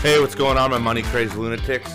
Hey, 0.00 0.20
what's 0.20 0.36
going 0.36 0.56
on, 0.56 0.70
my 0.70 0.78
money 0.78 1.02
crazed 1.02 1.34
lunatics? 1.34 1.90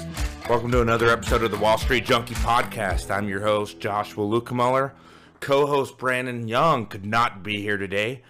Welcome 0.49 0.71
to 0.71 0.81
another 0.81 1.07
episode 1.07 1.41
of 1.41 1.51
the 1.51 1.57
Wall 1.57 1.77
Street 1.77 2.03
Junkie 2.03 2.35
Podcast. 2.35 3.09
I'm 3.09 3.29
your 3.29 3.39
host, 3.39 3.79
Joshua 3.79 4.25
Lukemuller. 4.25 4.91
Co 5.39 5.65
host 5.65 5.97
Brandon 5.97 6.45
Young 6.45 6.85
could 6.85 7.05
not 7.05 7.43
be 7.43 7.61
here 7.61 7.77
today. 7.77 8.21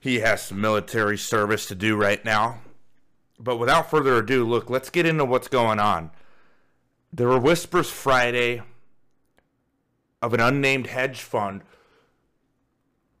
He 0.00 0.20
has 0.20 0.40
some 0.40 0.62
military 0.62 1.18
service 1.18 1.66
to 1.66 1.74
do 1.74 1.94
right 1.94 2.24
now. 2.24 2.60
But 3.38 3.58
without 3.58 3.90
further 3.90 4.16
ado, 4.16 4.46
look, 4.46 4.70
let's 4.70 4.88
get 4.88 5.04
into 5.04 5.26
what's 5.26 5.48
going 5.48 5.78
on. 5.78 6.10
There 7.12 7.28
were 7.28 7.38
whispers 7.38 7.90
Friday 7.90 8.62
of 10.22 10.32
an 10.32 10.40
unnamed 10.40 10.86
hedge 10.86 11.20
fund 11.20 11.64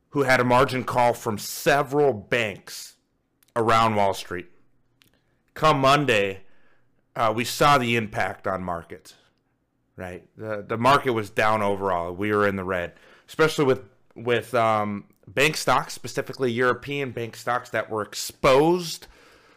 who 0.08 0.22
had 0.22 0.40
a 0.40 0.44
margin 0.44 0.84
call 0.84 1.12
from 1.12 1.36
several 1.36 2.14
banks 2.14 2.94
around 3.54 3.94
Wall 3.94 4.14
Street 4.14 4.46
come 5.58 5.80
Monday, 5.80 6.42
uh, 7.16 7.32
we 7.34 7.44
saw 7.44 7.76
the 7.78 7.96
impact 7.96 8.46
on 8.46 8.62
markets. 8.62 9.14
Right, 9.96 10.24
the 10.36 10.64
the 10.66 10.78
market 10.78 11.10
was 11.10 11.28
down 11.28 11.60
overall. 11.60 12.14
We 12.14 12.30
were 12.30 12.46
in 12.46 12.54
the 12.54 12.62
red, 12.62 12.92
especially 13.26 13.64
with 13.64 13.82
with 14.14 14.54
um, 14.54 15.04
bank 15.26 15.56
stocks, 15.56 15.92
specifically 15.92 16.52
European 16.52 17.10
bank 17.10 17.34
stocks 17.34 17.70
that 17.70 17.90
were 17.90 18.02
exposed 18.02 19.08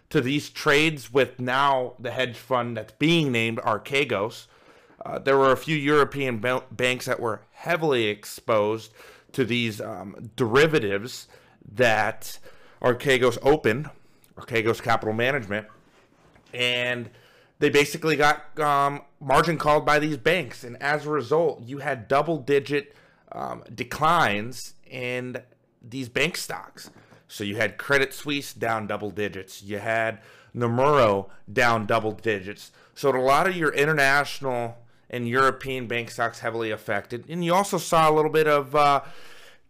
to 0.10 0.20
these 0.20 0.50
trades. 0.50 1.14
With 1.14 1.40
now 1.40 1.94
the 2.00 2.10
hedge 2.10 2.38
fund 2.38 2.76
that's 2.76 2.94
being 2.94 3.32
named 3.32 3.60
Archegos, 3.60 4.48
uh, 5.06 5.20
there 5.20 5.38
were 5.38 5.52
a 5.52 5.58
few 5.58 5.78
European 5.78 6.44
banks 6.72 7.06
that 7.06 7.20
were 7.20 7.42
heavily 7.52 8.06
exposed 8.06 8.92
to 9.34 9.46
these 9.46 9.80
um, 9.80 10.32
derivatives 10.36 11.28
that 11.72 12.40
Archegos 12.82 13.38
opened, 13.44 13.92
Archegos 14.36 14.82
Capital 14.82 15.14
Management 15.14 15.68
and 16.54 17.10
they 17.60 17.70
basically 17.70 18.16
got 18.16 18.60
um, 18.60 19.02
margin 19.20 19.58
called 19.58 19.86
by 19.86 20.00
these 20.00 20.18
banks, 20.18 20.64
and 20.64 20.82
as 20.82 21.06
a 21.06 21.10
result, 21.10 21.62
you 21.64 21.78
had 21.80 22.08
double-digit 22.08 22.96
um, 23.32 23.64
declines 23.74 24.74
in 24.90 25.38
these 25.82 26.10
bank 26.10 26.38
stocks. 26.38 26.90
So 27.28 27.44
you 27.44 27.56
had 27.56 27.78
Credit 27.78 28.14
Suisse 28.14 28.54
down 28.54 28.88
double 28.88 29.10
digits. 29.10 29.64
You 29.64 29.80
had 29.80 30.20
Nomura 30.56 31.30
down 31.52 31.86
double 31.86 32.12
digits. 32.12 32.72
So 32.94 33.10
a 33.16 33.18
lot 33.22 33.48
of 33.48 33.56
your 33.56 33.74
international 33.74 34.78
and 35.10 35.28
European 35.28 35.88
bank 35.88 36.12
stocks 36.12 36.40
heavily 36.40 36.72
affected, 36.72 37.26
and 37.30 37.44
you 37.44 37.54
also 37.54 37.78
saw 37.78 38.10
a 38.10 38.14
little 38.14 38.32
bit 38.32 38.48
of 38.48 38.76
uh, 38.76 39.02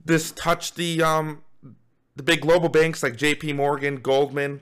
this 0.03 0.31
touch 0.31 0.73
the 0.75 1.01
um, 1.01 1.43
the 2.15 2.23
big 2.23 2.41
global 2.41 2.69
banks 2.69 3.03
like 3.03 3.15
J.P. 3.15 3.53
Morgan, 3.53 3.97
Goldman, 3.97 4.61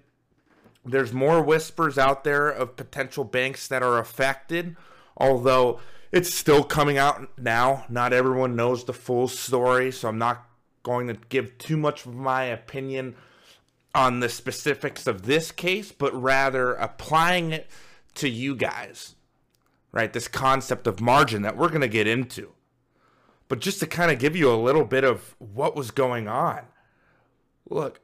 there's 0.86 1.14
more 1.14 1.42
whispers 1.42 1.98
out 1.98 2.24
there 2.24 2.50
of 2.50 2.76
potential 2.76 3.24
banks 3.24 3.68
that 3.68 3.84
are 3.84 4.00
affected, 4.00 4.76
although 5.18 5.80
it's 6.12 6.34
still 6.34 6.64
coming 6.64 6.98
out 6.98 7.38
now. 7.38 7.86
Not 7.90 8.14
everyone 8.14 8.56
knows 8.56 8.84
the 8.84 8.94
full 8.94 9.28
story, 9.28 9.92
so 9.92 10.08
I'm 10.08 10.18
not 10.18 10.48
going 10.84 11.08
to 11.08 11.18
give 11.30 11.58
too 11.58 11.78
much 11.78 12.06
of 12.06 12.16
my 12.16 12.44
opinion 12.46 13.16
on 13.94 14.20
the 14.20 14.30
specifics 14.30 15.08
of 15.08 15.24
this 15.24 15.52
case, 15.52 15.92
but 15.92 16.14
rather 16.20 16.74
applying 16.76 17.52
it 17.52 17.70
to 18.16 18.30
you 18.30 18.56
guys, 18.56 19.16
right? 19.92 20.14
This 20.14 20.28
concept 20.28 20.88
of 20.88 21.02
margin 21.02 21.42
that 21.42 21.58
we're 21.58 21.70
going 21.70 21.82
to 21.82 21.88
get 21.88 22.08
into. 22.08 22.54
But 23.48 23.60
just 23.60 23.80
to 23.80 23.88
kind 23.88 24.12
of 24.12 24.20
give 24.20 24.36
you 24.36 24.52
a 24.52 24.56
little 24.56 24.86
bit 24.86 25.04
of 25.04 25.36
what 25.40 25.76
was 25.76 25.92
going 25.92 26.28
on. 26.28 26.62
Look, 27.68 28.00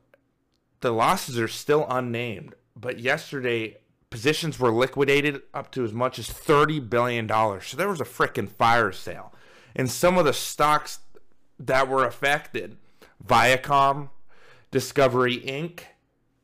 the 0.81 0.91
losses 0.91 1.39
are 1.39 1.47
still 1.47 1.85
unnamed 1.89 2.55
but 2.75 2.99
yesterday 2.99 3.77
positions 4.09 4.59
were 4.59 4.71
liquidated 4.71 5.41
up 5.53 5.71
to 5.71 5.83
as 5.83 5.93
much 5.93 6.19
as 6.19 6.29
$30 6.29 6.89
billion. 6.89 7.27
So 7.27 7.75
there 7.77 7.89
was 7.89 8.01
a 8.01 8.05
freaking 8.05 8.49
fire 8.49 8.91
sale. 8.91 9.33
And 9.75 9.91
some 9.91 10.17
of 10.17 10.25
the 10.25 10.33
stocks 10.33 10.99
that 11.59 11.87
were 11.87 12.05
affected 12.05 12.77
Viacom, 13.25 14.09
Discovery 14.71 15.39
Inc., 15.39 15.81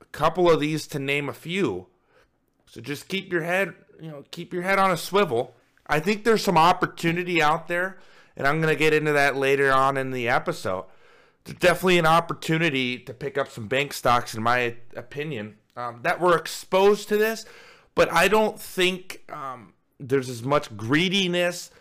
a 0.02 0.06
couple 0.06 0.50
of 0.50 0.60
these 0.60 0.88
to 0.88 1.00
name 1.00 1.30
a 1.30 1.34
few. 1.34 1.88
So 2.66 2.82
just 2.82 3.08
keep 3.08 3.32
your 3.32 3.44
head, 3.44 3.74
you 4.02 4.10
know, 4.10 4.24
keep 4.32 4.54
your 4.54 4.64
head 4.64 4.80
on 4.80 4.92
a 4.92 4.98
swivel. 4.98 5.56
I 5.88 6.00
think 6.00 6.24
there's 6.24 6.44
some 6.44 6.58
opportunity 6.58 7.42
out 7.42 7.68
there, 7.68 8.00
and 8.36 8.48
I'm 8.48 8.62
going 8.62 8.74
to 8.74 8.80
get 8.80 8.94
into 8.94 9.12
that 9.12 9.36
later 9.36 9.72
on 9.72 9.98
in 9.98 10.12
the 10.12 10.30
episode. 10.30 10.86
There's 11.44 11.58
definitely 11.58 12.00
an 12.00 12.06
opportunity 12.06 13.00
to 13.00 13.14
pick 13.14 13.38
up 13.38 13.50
some 13.50 13.68
bank 13.68 13.94
stocks, 13.94 14.34
in 14.34 14.44
my 14.44 14.76
opinion, 14.96 15.56
um, 15.76 16.00
that 16.04 16.20
were 16.20 16.38
exposed 16.38 17.10
to 17.10 17.18
this, 17.18 17.46
but 17.96 18.12
I 18.12 18.28
don't 18.28 18.60
think 18.60 19.24
um, 19.32 19.74
there's 20.00 20.30
as 20.30 20.44
much 20.44 20.76
greediness 20.76 21.72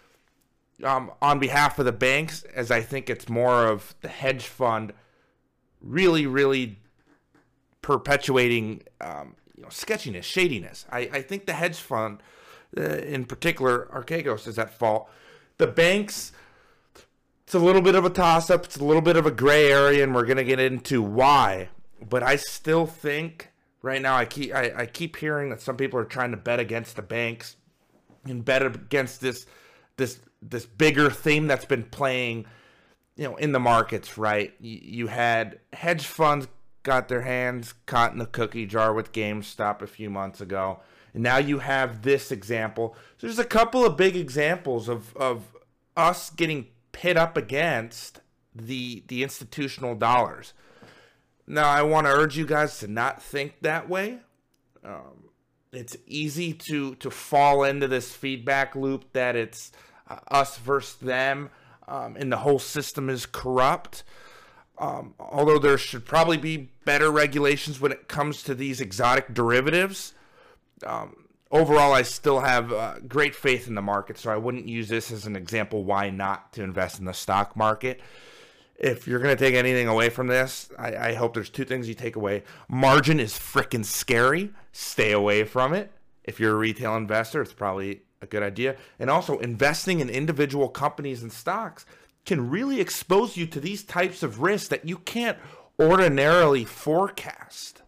um, 0.85 1.11
on 1.21 1.39
behalf 1.39 1.79
of 1.79 1.85
the 1.85 1.93
banks 1.93 2.43
as 2.55 2.71
I 2.71 2.81
think 2.81 3.11
it's 3.11 3.29
more 3.29 3.67
of 3.67 3.95
the 4.01 4.09
hedge 4.09 4.47
fund 4.47 4.93
really, 5.81 6.27
really 6.27 6.79
perpetuating 7.83 8.83
um, 9.01 9.35
you 9.57 9.63
know, 9.63 9.69
sketchiness, 9.71 10.27
shadiness. 10.27 10.87
I, 10.91 11.01
I 11.13 11.23
think 11.23 11.47
the 11.47 11.55
hedge 11.55 11.77
fund, 11.77 12.23
uh, 12.77 12.83
in 12.83 13.25
particular, 13.25 13.89
Archegos, 13.93 14.47
is 14.47 14.59
at 14.59 14.79
fault. 14.79 15.09
The 15.59 15.67
banks, 15.67 16.33
it's 17.45 17.55
a 17.55 17.59
little 17.59 17.83
bit 17.83 17.95
of 17.95 18.05
a 18.05 18.11
toss 18.11 18.51
up, 18.51 18.65
it's 18.65 18.77
a 18.77 18.85
little 18.85 19.03
bit 19.03 19.17
of 19.17 19.27
a 19.27 19.31
gray 19.31 19.71
area, 19.71 20.03
and 20.03 20.15
we're 20.15 20.25
going 20.25 20.39
to 20.39 20.45
get 20.45 20.61
into 20.61 21.03
why. 21.03 21.69
But 22.07 22.23
I 22.23 22.37
still 22.37 22.87
think 22.87 23.50
right 23.83 24.01
now 24.01 24.17
I 24.17 24.25
keep 24.25 24.55
I, 24.55 24.73
I 24.77 24.87
keep 24.87 25.17
hearing 25.17 25.51
that 25.51 25.61
some 25.61 25.77
people 25.77 25.99
are 25.99 26.05
trying 26.05 26.31
to 26.31 26.37
bet 26.37 26.61
against 26.61 26.97
the 26.97 27.03
banks 27.03 27.57
and 28.25 28.45
bet 28.45 28.65
against 28.65 29.21
this 29.21 29.47
this 29.97 30.21
this 30.43 30.67
bigger 30.67 31.11
theme 31.11 31.47
that's 31.47 31.65
been 31.65 31.85
playing 31.85 32.47
you 33.17 33.25
know 33.25 33.37
in 33.37 33.53
the 33.53 33.61
markets 33.61 34.19
right? 34.19 34.55
You, 34.61 34.79
you 34.83 35.07
had 35.09 35.59
hedge 35.73 36.07
funds 36.07 36.49
got 36.83 37.09
their 37.09 37.23
hands 37.23 37.75
caught 37.87 38.13
in 38.13 38.19
the 38.19 38.27
cookie 38.27 38.67
jar 38.67 38.93
with 38.93 39.13
GameStop 39.13 39.83
a 39.83 39.87
few 39.87 40.09
months 40.09 40.41
ago. 40.41 40.81
And 41.13 41.23
now 41.23 41.37
you 41.39 41.59
have 41.59 42.03
this 42.03 42.31
example. 42.31 42.97
So 43.19 43.27
there's 43.27 43.39
a 43.39 43.45
couple 43.45 43.85
of 43.85 43.97
big 43.97 44.17
examples 44.17 44.89
of 44.89 45.17
of 45.17 45.57
us 45.97 46.31
getting 46.31 46.69
pit 46.93 47.17
up 47.17 47.37
against 47.37 48.21
the 48.55 49.05
the 49.09 49.23
institutional 49.23 49.95
dollars 49.95 50.53
now, 51.51 51.69
I 51.69 51.83
want 51.83 52.07
to 52.07 52.13
urge 52.13 52.39
you 52.39 52.47
guys 52.47 52.79
to 52.79 52.87
not 52.87 53.21
think 53.21 53.57
that 53.63 53.89
way. 53.89 54.21
Um, 54.85 55.31
it's 55.73 55.97
easy 56.07 56.53
to 56.53 56.95
to 56.97 57.11
fall 57.11 57.65
into 57.65 57.89
this 57.89 58.13
feedback 58.13 58.77
loop 58.77 59.13
that 59.15 59.35
it's 59.35 59.73
uh, 60.09 60.19
us 60.31 60.59
versus 60.59 60.95
them, 61.01 61.51
um, 61.89 62.17
and 62.17 62.31
the 62.31 62.39
whole 62.39 62.61
system 62.61 63.11
is 63.11 63.27
corrupt. 63.27 64.05
Um, 64.79 65.15
although 65.19 65.59
there 65.59 65.77
should 65.77 66.07
probably 66.07 66.39
be 66.39 66.71
better 66.85 67.11
regulations 67.11 67.81
when 67.81 67.91
it 67.91 68.07
comes 68.07 68.45
to 68.45 68.55
these 68.55 68.81
exotic 68.81 69.35
derivatives. 69.35 70.15
Um, 70.87 71.27
overall, 71.51 71.93
I 71.93 72.03
still 72.03 72.41
have 72.41 72.73
uh, 72.73 73.01
great 73.01 73.35
faith 73.35 73.67
in 73.67 73.75
the 73.75 73.83
market, 73.83 74.19
so 74.19 74.31
I 74.31 74.37
wouldn't 74.37 74.69
use 74.69 74.89
this 74.89 75.11
as 75.11 75.27
an 75.27 75.35
example 75.35 75.85
why 75.85 76.11
not 76.11 76.53
to 76.55 76.63
invest 76.63 77.01
in 77.01 77.05
the 77.07 77.13
stock 77.13 77.57
market 77.57 78.01
if 78.81 79.07
you're 79.07 79.21
going 79.21 79.37
to 79.37 79.45
take 79.45 79.55
anything 79.55 79.89
away 79.89 80.09
from 80.09 80.27
this, 80.27 80.71
I, 80.79 81.11
I, 81.11 81.15
hope 81.15 81.35
there's 81.35 81.51
two 81.51 81.67
things 81.67 81.87
you 81.87 81.95
take 81.95 82.17
away. 82.17 82.45
Margin 82.67 83.21
is 83.21 83.35
freaking 83.35 83.85
scary. 83.85 84.51
Stay 84.73 85.13
away 85.13 85.45
from 85.45 85.75
it. 85.75 85.93
If 86.25 86.41
you're 86.41 86.55
a 86.55 86.59
retail 86.59 86.97
investor, 86.97 87.43
it's 87.43 87.53
probably 87.53 88.03
a 88.23 88.27
good 88.27 88.43
idea. 88.43 88.77
And 88.99 89.11
also, 89.11 89.39
investing 89.39 90.01
in 90.01 90.09
individual 90.09 90.69
companies 90.69 91.23
and 91.23 91.31
stocks 91.31 91.85
can 92.25 92.51
really 92.51 92.81
expose 92.81 93.37
you 93.37 93.47
to 93.47 93.61
these 93.61 93.83
types 93.83 94.23
of 94.23 94.41
risks 94.41 94.69
that 94.69 94.87
you 94.87 94.97
can't 94.99 95.39
ordinarily 95.79 96.65
forecast. 96.65 97.83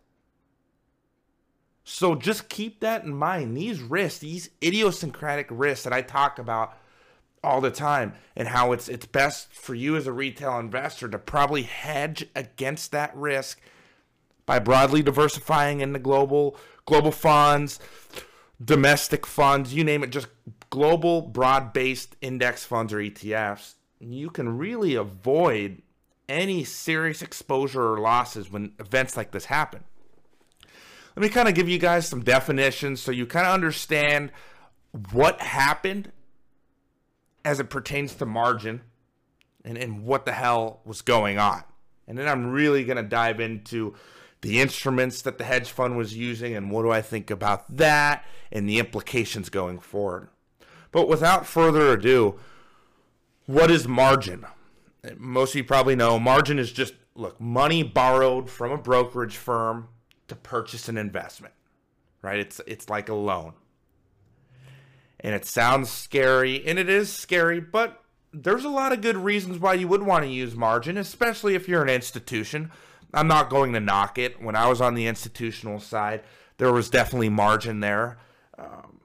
So 1.85 2.15
just 2.15 2.49
keep 2.49 2.81
that 2.81 3.05
in 3.05 3.15
mind. 3.15 3.57
These 3.57 3.81
risks, 3.81 4.21
these 4.21 4.51
idiosyncratic 4.63 5.47
risks 5.51 5.85
that 5.85 5.93
I 5.93 6.03
talk 6.03 6.39
about 6.39 6.77
all 7.45 7.61
the 7.61 7.71
time 7.71 8.13
and 8.37 8.49
how 8.49 8.73
it's 8.73 8.89
it's 8.89 9.07
best 9.07 9.53
for 9.53 9.75
you 9.75 9.97
as 9.97 10.07
a 10.07 10.13
retail 10.13 10.59
investor 10.59 11.09
to 11.09 11.19
probably 11.19 11.63
hedge 11.63 12.27
against 12.37 12.93
that 12.93 13.15
risk 13.17 13.61
by 14.47 14.59
broadly 14.59 15.03
diversifying 15.03 15.81
into 15.81 15.99
global 15.99 16.57
global 16.85 17.13
funds, 17.13 17.79
domestic 18.63 19.27
funds, 19.27 19.75
you 19.75 19.85
name 19.85 20.03
it, 20.03 20.11
just 20.11 20.29
global 20.71 21.23
broad-based 21.23 22.17
index 22.21 22.65
funds 22.65 22.93
or 22.93 22.99
ETFs. 22.99 23.75
You 24.01 24.31
can 24.31 24.59
really 24.59 24.95
avoid 24.95 25.83
any 26.29 26.65
serious 26.65 27.23
exposure 27.23 27.93
or 27.93 27.99
losses 27.99 28.51
when 28.51 28.73
events 28.79 29.17
like 29.17 29.33
this 29.33 29.47
happen. 29.47 29.85
Let 31.15 31.23
me 31.23 31.29
kind 31.29 31.49
of 31.49 31.55
give 31.55 31.69
you 31.69 31.79
guys 31.79 32.09
some 32.09 32.23
definitions 32.23 33.01
so 33.01 33.13
you 33.13 33.27
kind 33.27 33.47
of 33.47 33.53
understand 33.53 34.33
what 35.13 35.41
happened 35.41 36.11
as 37.45 37.61
it 37.61 37.71
pertains 37.71 38.15
to 38.17 38.27
margin 38.27 38.83
and, 39.65 39.77
and 39.79 40.05
what 40.05 40.25
the 40.25 40.33
hell 40.33 40.81
was 40.85 41.03
going 41.03 41.39
on. 41.39 41.65
And 42.07 42.19
then 42.19 42.29
I'm 42.29 42.51
really 42.51 42.85
going 42.85 42.97
to 42.97 43.03
dive 43.03 43.41
into 43.41 43.95
the 44.41 44.61
instruments 44.61 45.23
that 45.23 45.39
the 45.39 45.45
hedge 45.45 45.71
fund 45.71 45.97
was 45.97 46.17
using, 46.17 46.55
and 46.57 46.71
what 46.71 46.83
do 46.83 46.91
I 46.91 47.01
think 47.01 47.31
about 47.31 47.77
that 47.77 48.25
and 48.51 48.69
the 48.69 48.79
implications 48.79 49.49
going 49.49 49.79
forward. 49.79 50.29
But 50.91 51.09
without 51.09 51.47
further 51.47 51.93
ado, 51.93 52.39
what 53.47 53.71
is 53.71 53.87
margin? 53.87 54.45
Most 55.17 55.51
of 55.51 55.57
you 55.57 55.65
probably 55.65 55.97
know 55.97 56.19
margin 56.19 56.59
is 56.59 56.73
just 56.73 56.95
look, 57.15 57.41
money 57.41 57.83
borrowed 57.83 58.51
from 58.51 58.73
a 58.73 58.79
brokerage 58.79 59.37
firm 59.37 59.89
to 60.29 60.37
purchase 60.37 60.89
an 60.89 60.99
investment. 60.99 61.55
Right? 62.21 62.39
It's 62.39 62.61
it's 62.67 62.89
like 62.89 63.09
a 63.09 63.15
loan. 63.15 63.55
And 65.23 65.35
it 65.35 65.47
sounds 65.47 65.89
scary, 65.89 66.67
and 66.67 66.79
it 66.79 66.89
is 66.89 67.13
scary, 67.13 67.61
but 67.61 68.03
there's 68.33 68.65
a 68.65 68.69
lot 68.69 68.93
of 68.93 69.01
good 69.01 69.17
reasons 69.17 69.59
why 69.59 69.75
you 69.75 69.87
would 69.87 70.03
want 70.03 70.25
to 70.25 70.31
use 70.31 70.57
margin, 70.57 70.97
especially 70.97 71.55
if 71.55 71.69
you're 71.69 71.83
an 71.83 71.89
institution. 71.89 72.73
I'm 73.15 73.29
not 73.29 73.51
going 73.51 73.73
to 73.75 73.81
knock 73.81 74.19
it. 74.19 74.43
When 74.43 74.57
I 74.57 74.69
was 74.69 74.81
on 74.81 74.95
the 74.95 75.07
institutional 75.07 75.81
side, 75.81 76.23
there 76.57 76.73
was 76.73 76.91
definitely 76.91 77.29
margin 77.29 77.81
there. 77.81 78.19
Um, 78.59 79.01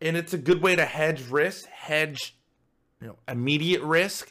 and 0.00 0.16
it's 0.16 0.32
a 0.32 0.38
good 0.38 0.62
way 0.62 0.76
to 0.76 0.84
hedge 0.84 1.22
risk, 1.28 1.66
hedge 1.66 2.36
you 3.00 3.08
know, 3.08 3.16
immediate 3.26 3.82
risk, 3.82 4.30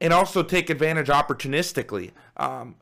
and 0.00 0.12
also 0.12 0.42
take 0.42 0.70
advantage 0.70 1.08
opportunistically. 1.08 2.12
Um, 2.36 2.76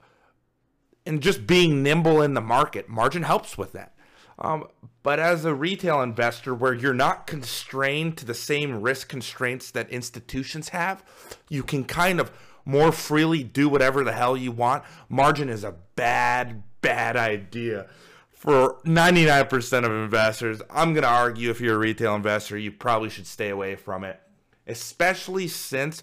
and 1.07 1.23
just 1.23 1.47
being 1.47 1.83
nimble 1.83 2.21
in 2.21 2.35
the 2.35 2.41
market, 2.41 2.89
margin 2.89 3.23
helps 3.23 3.57
with 3.57 3.73
that. 3.73 3.95
Um, 4.39 4.69
but 5.03 5.19
as 5.19 5.45
a 5.45 5.55
retail 5.55 6.03
investor, 6.03 6.55
where 6.55 6.75
you're 6.75 6.93
not 6.93 7.27
constrained 7.27 8.17
to 8.19 8.27
the 8.27 8.35
same 8.35 8.81
risk 8.81 9.09
constraints 9.09 9.71
that 9.71 9.89
institutions 9.91 10.71
have, 10.71 11.03
you 11.49 11.63
can 11.63 11.85
kind 11.85 12.21
of 12.21 12.31
more 12.65 12.93
freely 12.93 13.43
do 13.43 13.69
whatever 13.69 14.05
the 14.05 14.13
hell 14.13 14.37
you 14.37 14.53
want. 14.53 14.85
Margin 15.09 15.49
is 15.49 15.65
a 15.65 15.77
bad, 15.95 16.63
bad 16.81 17.17
idea 17.17 17.87
for 18.33 18.81
99% 18.85 19.85
of 19.85 19.91
investors. 19.91 20.61
I'm 20.69 20.93
going 20.93 21.05
to 21.05 21.09
argue 21.09 21.51
if 21.51 21.61
you're 21.61 21.77
a 21.77 21.79
retail 21.79 22.15
investor, 22.15 22.59
you 22.59 22.73
probably 22.73 23.09
should 23.09 23.27
stay 23.27 23.49
away 23.49 23.77
from 23.77 24.05
it, 24.05 24.21
especially 24.67 25.49
since 25.49 26.03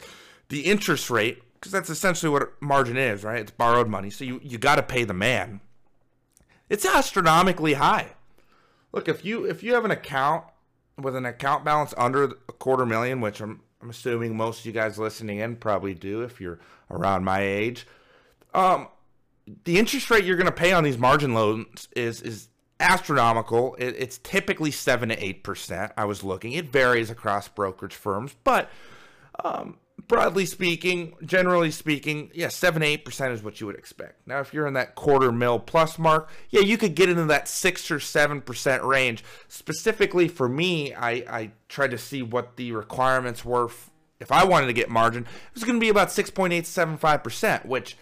the 0.50 0.62
interest 0.62 1.10
rate, 1.10 1.44
because 1.56 1.72
that's 1.72 1.90
essentially 1.90 2.30
what 2.30 2.62
margin 2.62 2.98
is, 2.98 3.24
right? 3.24 3.40
It's 3.40 3.52
borrowed 3.52 3.88
money. 3.88 4.10
So 4.10 4.24
you, 4.24 4.40
you 4.44 4.58
got 4.58 4.76
to 4.76 4.84
pay 4.84 5.04
the 5.04 5.14
man. 5.14 5.62
It's 6.70 6.86
astronomically 6.86 7.74
high. 7.74 8.14
Look, 8.94 9.08
if 9.10 9.26
you 9.26 9.46
if 9.46 9.64
you 9.64 9.74
have 9.74 9.86
an 9.86 9.92
account 9.92 10.46
with 10.98 11.16
an 11.16 11.26
account 11.26 11.66
balance 11.66 11.94
under 11.98 12.24
a 12.24 12.54
quarter 12.54 12.86
million, 12.86 13.20
which 13.20 13.42
I'm 13.42 13.62
I'm 13.82 13.90
assuming 13.90 14.38
most 14.38 14.62
of 14.62 14.66
you 14.66 14.72
guys 14.72 14.98
listening 14.98 15.40
in 15.40 15.58
probably 15.58 15.94
do 15.94 16.22
if 16.22 16.40
you're 16.40 16.60
around 16.90 17.26
my 17.26 17.42
age. 17.42 17.86
Um, 18.54 18.88
the 19.66 19.78
interest 19.78 20.10
rate 20.10 20.24
you're 20.24 20.38
going 20.38 20.46
to 20.46 20.52
pay 20.52 20.72
on 20.72 20.84
these 20.84 20.98
margin 20.98 21.34
loans 21.34 21.90
is 21.96 22.22
is 22.22 22.50
astronomical. 22.80 23.76
It, 23.76 23.96
it's 23.98 24.20
typically 24.20 24.72
seven 24.72 25.10
to 25.10 25.24
eight 25.24 25.44
percent. 25.44 25.92
I 25.98 26.06
was 26.06 26.24
looking. 26.24 26.54
It 26.54 26.72
varies 26.72 27.10
across 27.10 27.48
brokerage 27.48 27.96
firms, 27.96 28.36
but 28.44 28.70
um, 29.44 29.80
broadly 30.08 30.46
speaking, 30.46 31.16
generally 31.26 31.72
speaking, 31.72 32.32
yeah, 32.34 32.50
seven 32.50 32.84
eight 32.84 33.06
percent 33.06 33.34
is 33.34 33.44
what 33.44 33.60
you 33.60 33.68
would 33.68 33.76
expect. 33.76 34.28
Now, 34.28 34.40
if 34.40 34.54
you're 34.54 34.68
in 34.68 34.74
that 34.74 34.96
quarter 34.96 35.32
mil 35.32 35.60
plus 35.60 35.98
mark, 35.98 36.30
yeah, 36.50 36.62
you 36.62 36.78
could 36.78 36.96
get 36.96 37.10
into 37.10 37.26
that 37.26 37.48
six 37.48 37.90
or 37.92 38.00
seven 38.00 38.42
percent 38.42 38.84
range. 38.84 39.24
Specifically 39.48 40.28
for 40.28 40.50
me, 40.50 40.94
I 40.94 41.12
I 41.12 41.52
tried 41.70 41.92
to 41.92 41.98
see 41.98 42.22
what 42.22 42.58
the 42.58 42.72
requirements 42.72 43.44
were. 43.46 43.66
F- 43.66 43.90
if 44.20 44.32
I 44.32 44.46
wanted 44.46 44.68
to 44.68 44.74
get 44.74 44.90
margin, 44.90 45.24
it 45.24 45.54
was 45.54 45.64
going 45.64 45.78
to 45.78 45.84
be 45.84 45.90
about 45.90 46.12
six 46.12 46.30
point 46.30 46.54
eight 46.54 46.66
seven 46.66 46.98
five 46.98 47.24
percent, 47.24 47.66
which 47.66 47.98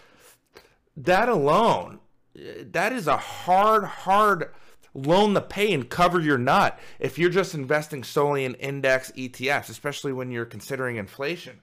that 0.96 1.28
alone, 1.28 2.00
that 2.34 2.92
is 2.92 3.06
a 3.06 3.16
hard, 3.16 3.84
hard 3.84 4.50
loan 4.94 5.32
to 5.34 5.40
pay 5.40 5.72
and 5.72 5.88
cover 5.88 6.20
your 6.20 6.36
nut 6.36 6.78
if 6.98 7.18
you're 7.18 7.30
just 7.30 7.54
investing 7.54 8.04
solely 8.04 8.44
in 8.44 8.54
index 8.56 9.10
ETFs, 9.12 9.70
especially 9.70 10.12
when 10.12 10.30
you're 10.30 10.44
considering 10.44 10.96
inflation. 10.96 11.60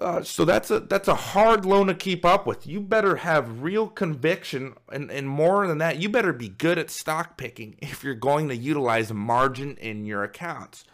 Uh, 0.00 0.22
so 0.22 0.44
that's 0.44 0.70
a 0.70 0.78
that's 0.78 1.08
a 1.08 1.14
hard 1.14 1.64
loan 1.64 1.88
to 1.88 1.94
keep 1.94 2.24
up 2.24 2.46
with. 2.46 2.66
You 2.66 2.80
better 2.80 3.16
have 3.16 3.62
real 3.62 3.88
conviction, 3.88 4.74
and, 4.92 5.10
and 5.10 5.28
more 5.28 5.66
than 5.66 5.78
that, 5.78 5.98
you 5.98 6.08
better 6.08 6.32
be 6.32 6.48
good 6.48 6.78
at 6.78 6.90
stock 6.90 7.36
picking 7.36 7.76
if 7.82 8.04
you're 8.04 8.14
going 8.14 8.48
to 8.48 8.56
utilize 8.56 9.12
margin 9.12 9.76
in 9.76 10.04
your 10.04 10.22
accounts. 10.22 10.84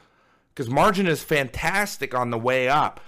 Because 0.48 0.70
margin 0.70 1.06
is 1.06 1.22
fantastic 1.22 2.14
on 2.14 2.30
the 2.30 2.38
way 2.38 2.68
up, 2.68 3.00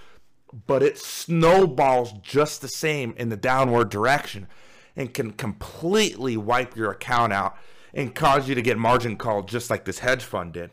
but 0.67 0.83
it 0.83 0.97
snowballs 0.97 2.11
just 2.21 2.61
the 2.61 2.67
same 2.67 3.13
in 3.17 3.29
the 3.29 3.37
downward 3.37 3.89
direction 3.89 4.47
and 4.95 5.13
can 5.13 5.31
completely 5.31 6.35
wipe 6.35 6.75
your 6.75 6.91
account 6.91 7.31
out 7.31 7.55
and 7.93 8.13
cause 8.13 8.49
you 8.49 8.55
to 8.55 8.61
get 8.61 8.77
margin 8.77 9.15
called 9.15 9.47
just 9.47 9.69
like 9.69 9.85
this 9.85 9.99
hedge 9.99 10.23
fund 10.23 10.53
did. 10.53 10.71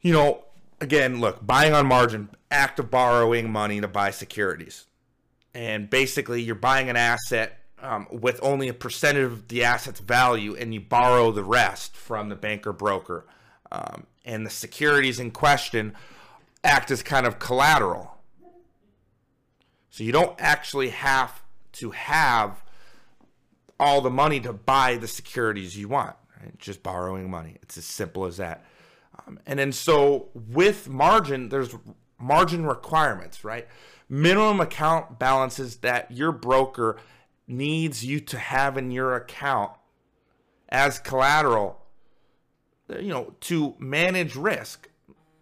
You 0.00 0.12
know, 0.12 0.44
again, 0.80 1.20
look, 1.20 1.46
buying 1.46 1.72
on 1.72 1.86
margin, 1.86 2.30
act 2.50 2.78
of 2.78 2.90
borrowing 2.90 3.50
money 3.50 3.80
to 3.80 3.88
buy 3.88 4.10
securities. 4.10 4.86
And 5.54 5.90
basically, 5.90 6.42
you're 6.42 6.54
buying 6.54 6.88
an 6.88 6.96
asset 6.96 7.58
um, 7.82 8.06
with 8.10 8.38
only 8.42 8.68
a 8.68 8.74
percentage 8.74 9.24
of 9.24 9.48
the 9.48 9.64
asset's 9.64 10.00
value, 10.00 10.54
and 10.54 10.72
you 10.74 10.80
borrow 10.80 11.32
the 11.32 11.44
rest 11.44 11.96
from 11.96 12.28
the 12.28 12.36
banker 12.36 12.72
broker. 12.72 13.26
Um, 13.72 14.06
and 14.24 14.44
the 14.44 14.50
securities 14.50 15.18
in 15.18 15.30
question 15.30 15.94
act 16.62 16.90
as 16.90 17.02
kind 17.02 17.26
of 17.26 17.38
collateral. 17.38 18.18
So 19.90 20.04
you 20.04 20.12
don't 20.12 20.34
actually 20.38 20.90
have 20.90 21.42
to 21.72 21.90
have 21.90 22.62
all 23.78 24.00
the 24.00 24.10
money 24.10 24.40
to 24.40 24.52
buy 24.52 24.96
the 24.96 25.08
securities 25.08 25.76
you 25.76 25.88
want. 25.88 26.16
Right? 26.40 26.56
Just 26.58 26.82
borrowing 26.82 27.30
money. 27.30 27.56
It's 27.62 27.78
as 27.78 27.86
simple 27.86 28.24
as 28.26 28.36
that. 28.36 28.64
Um, 29.26 29.38
and 29.46 29.58
then 29.58 29.72
so 29.72 30.28
with 30.34 30.88
margin, 30.88 31.48
there's 31.48 31.74
margin 32.20 32.66
requirements, 32.66 33.44
right? 33.44 33.66
Minimum 34.08 34.60
account 34.60 35.18
balances 35.18 35.76
that 35.78 36.10
your 36.10 36.32
broker 36.32 36.96
needs 37.46 38.04
you 38.04 38.20
to 38.20 38.38
have 38.38 38.76
in 38.76 38.90
your 38.90 39.14
account 39.14 39.72
as 40.68 40.98
collateral, 40.98 41.80
you 42.88 43.08
know, 43.08 43.34
to 43.40 43.74
manage 43.78 44.36
risk, 44.36 44.88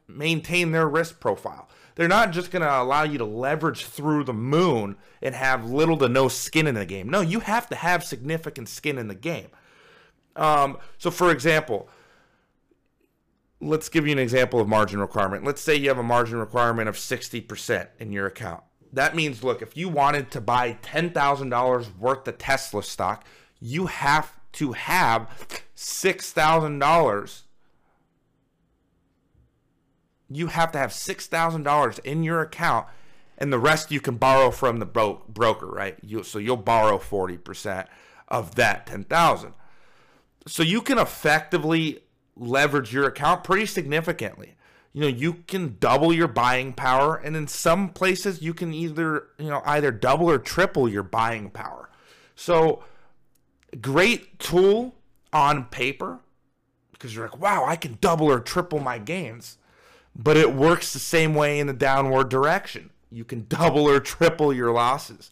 maintain 0.07 0.73
their 0.73 0.89
risk 0.89 1.21
profile. 1.21 1.69
They're 1.95 2.09
not 2.09 2.31
just 2.31 2.51
going 2.51 2.63
to 2.63 2.81
allow 2.81 3.03
you 3.03 3.19
to 3.19 3.25
leverage 3.25 3.85
through 3.85 4.25
the 4.25 4.33
moon 4.33 4.97
and 5.21 5.35
have 5.35 5.69
little 5.69 5.97
to 5.99 6.09
no 6.09 6.29
skin 6.29 6.67
in 6.67 6.77
the 6.77 6.87
game. 6.87 7.09
No, 7.09 7.21
you 7.21 7.41
have 7.41 7.69
to 7.71 7.75
have 7.75 8.05
significant 8.05 8.69
skin 8.69 8.99
in 8.99 9.09
the 9.09 9.17
game. 9.17 9.49
Um, 10.37 10.79
so, 10.97 11.11
for 11.11 11.33
example, 11.33 11.89
let's 13.61 13.89
give 13.89 14.07
you 14.07 14.13
an 14.13 14.19
example 14.19 14.61
of 14.61 14.69
margin 14.69 15.01
requirement. 15.01 15.45
Let's 15.45 15.61
say 15.61 15.75
you 15.75 15.89
have 15.89 15.99
a 15.99 16.03
margin 16.03 16.39
requirement 16.39 16.89
of 16.89 16.97
60% 16.97 17.89
in 17.99 18.13
your 18.13 18.27
account. 18.27 18.63
That 18.93 19.15
means, 19.15 19.45
look, 19.45 19.61
if 19.61 19.77
you 19.77 19.89
wanted 19.89 20.31
to 20.33 20.41
buy 20.41 20.79
$10,000 20.83 21.99
worth 21.99 22.29
of 22.29 22.39
Tesla 22.39 22.83
stock, 22.83 23.25
you 23.61 23.87
have 23.87 24.33
to 24.53 24.73
have 24.73 25.29
$6,000. 25.77 27.43
You 30.31 30.47
have 30.49 30.73
to 30.73 30.79
have 30.79 30.91
$6,000 30.91 31.99
in 32.01 32.23
your 32.23 32.41
account 32.41 32.87
and 33.39 33.53
the 33.53 33.59
rest 33.59 33.91
you 33.91 34.01
can 34.01 34.17
borrow 34.17 34.51
from 34.51 34.79
the 34.79 34.87
bro- 34.87 35.23
broker, 35.29 35.67
right? 35.67 35.97
You, 36.03 36.23
so 36.25 36.39
you'll 36.39 36.57
borrow 36.57 36.99
40% 36.99 37.87
of 38.27 38.57
that 38.57 38.87
10,000. 38.87 39.55
So 40.47 40.63
you 40.63 40.83
can 40.83 40.99
effectively 40.99 42.01
leverage 42.39 42.93
your 42.93 43.07
account 43.07 43.45
pretty 43.45 43.67
significantly. 43.67 44.55
You 44.93 45.03
know, 45.03 45.09
you 45.09 45.35
can 45.47 45.77
double 45.79 46.13
your 46.13 46.29
buying 46.29 46.73
power, 46.73 47.17
and 47.17 47.37
in 47.37 47.47
some 47.47 47.91
places 47.91 48.43
you 48.43 48.55
can 48.55 48.73
either, 48.73 49.29
you 49.39 49.49
know, 49.49 49.63
either 49.65 49.91
double 49.91 50.31
or 50.31 50.39
triple 50.39 50.89
your 50.89 51.03
buying 51.03 51.51
power. 51.51 51.91
So, 52.35 52.83
great 53.81 54.39
tool 54.39 54.95
on 55.33 55.67
paper 55.67 56.21
because 56.93 57.15
you're 57.15 57.29
like, 57.29 57.39
wow, 57.39 57.65
I 57.65 57.77
can 57.77 57.99
double 58.01 58.29
or 58.29 58.41
triple 58.41 58.81
my 58.81 58.99
gains. 58.99 59.59
But 60.17 60.37
it 60.37 60.53
works 60.53 60.93
the 60.93 60.99
same 60.99 61.35
way 61.35 61.61
in 61.61 61.69
the 61.69 61.73
downward 61.73 62.29
direction. 62.29 62.91
You 63.11 63.25
can 63.25 63.47
double 63.49 63.89
or 63.89 64.01
triple 64.01 64.53
your 64.53 64.73
losses. 64.73 65.31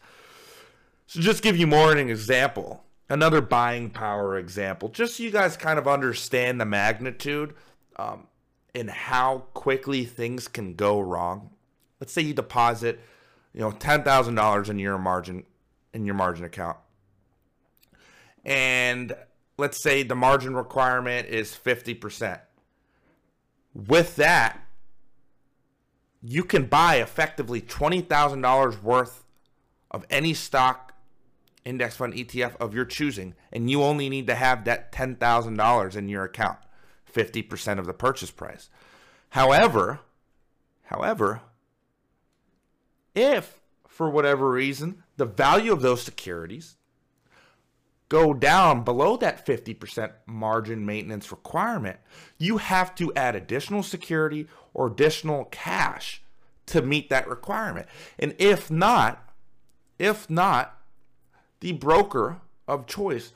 So, 1.07 1.19
just 1.19 1.43
give 1.43 1.57
you 1.57 1.67
more 1.67 1.91
an 1.91 1.97
example 1.97 2.83
another 3.09 3.41
buying 3.41 3.89
power 3.89 4.37
example, 4.37 4.89
just 4.89 5.17
so 5.17 5.23
you 5.23 5.31
guys 5.31 5.57
kind 5.57 5.79
of 5.79 5.87
understand 5.87 6.59
the 6.59 6.65
magnitude 6.65 7.53
um, 7.97 8.27
and 8.75 8.89
how 8.89 9.45
quickly 9.53 10.05
things 10.05 10.47
can 10.47 10.73
go 10.73 10.99
wrong. 10.99 11.51
Let's 11.99 12.13
say 12.13 12.21
you 12.21 12.33
deposit, 12.33 12.99
you 13.53 13.61
know, 13.61 13.71
ten 13.71 14.03
thousand 14.03 14.35
dollars 14.35 14.69
in 14.69 14.79
your 14.79 14.97
margin 14.97 15.45
in 15.93 16.05
your 16.05 16.15
margin 16.15 16.45
account, 16.45 16.77
and 18.45 19.15
let's 19.57 19.81
say 19.81 20.03
the 20.03 20.15
margin 20.15 20.55
requirement 20.55 21.27
is 21.27 21.55
fifty 21.55 21.93
percent. 21.93 22.39
With 23.73 24.15
that, 24.17 24.59
you 26.21 26.43
can 26.43 26.65
buy 26.65 26.97
effectively 26.97 27.61
twenty 27.61 28.01
thousand 28.01 28.41
dollars 28.41 28.81
worth 28.81 29.23
of 29.89 30.05
any 30.09 30.33
stock 30.33 30.93
index 31.67 31.97
fund 31.97 32.13
ETF 32.13 32.55
of 32.57 32.73
your 32.73 32.85
choosing, 32.85 33.35
and 33.51 33.69
you 33.69 33.83
only 33.83 34.09
need 34.09 34.27
to 34.27 34.35
have 34.35 34.65
that 34.65 34.91
$10,000 34.91 35.95
in 35.95 36.09
your 36.09 36.23
account, 36.23 36.57
50% 37.13 37.79
of 37.79 37.85
the 37.85 37.93
purchase 37.93 38.31
price. 38.31 38.69
However, 39.31 39.99
however, 40.83 41.41
if 43.13 43.59
for 43.87 44.09
whatever 44.09 44.49
reason 44.49 45.03
the 45.17 45.25
value 45.25 45.73
of 45.73 45.81
those 45.81 46.03
securities 46.03 46.77
go 48.09 48.33
down 48.33 48.83
below 48.83 49.17
that 49.17 49.45
50% 49.45 50.11
margin 50.25 50.85
maintenance 50.85 51.31
requirement, 51.31 51.97
you 52.37 52.57
have 52.57 52.95
to 52.95 53.13
add 53.15 53.35
additional 53.35 53.83
security 53.83 54.47
or 54.73 54.87
additional 54.87 55.45
cash 55.45 56.21
to 56.67 56.81
meet 56.81 57.09
that 57.09 57.27
requirement. 57.27 57.87
And 58.17 58.35
if 58.37 58.71
not, 58.71 59.33
if 59.99 60.29
not, 60.29 60.76
the 61.59 61.73
broker 61.73 62.41
of 62.67 62.87
choice 62.87 63.33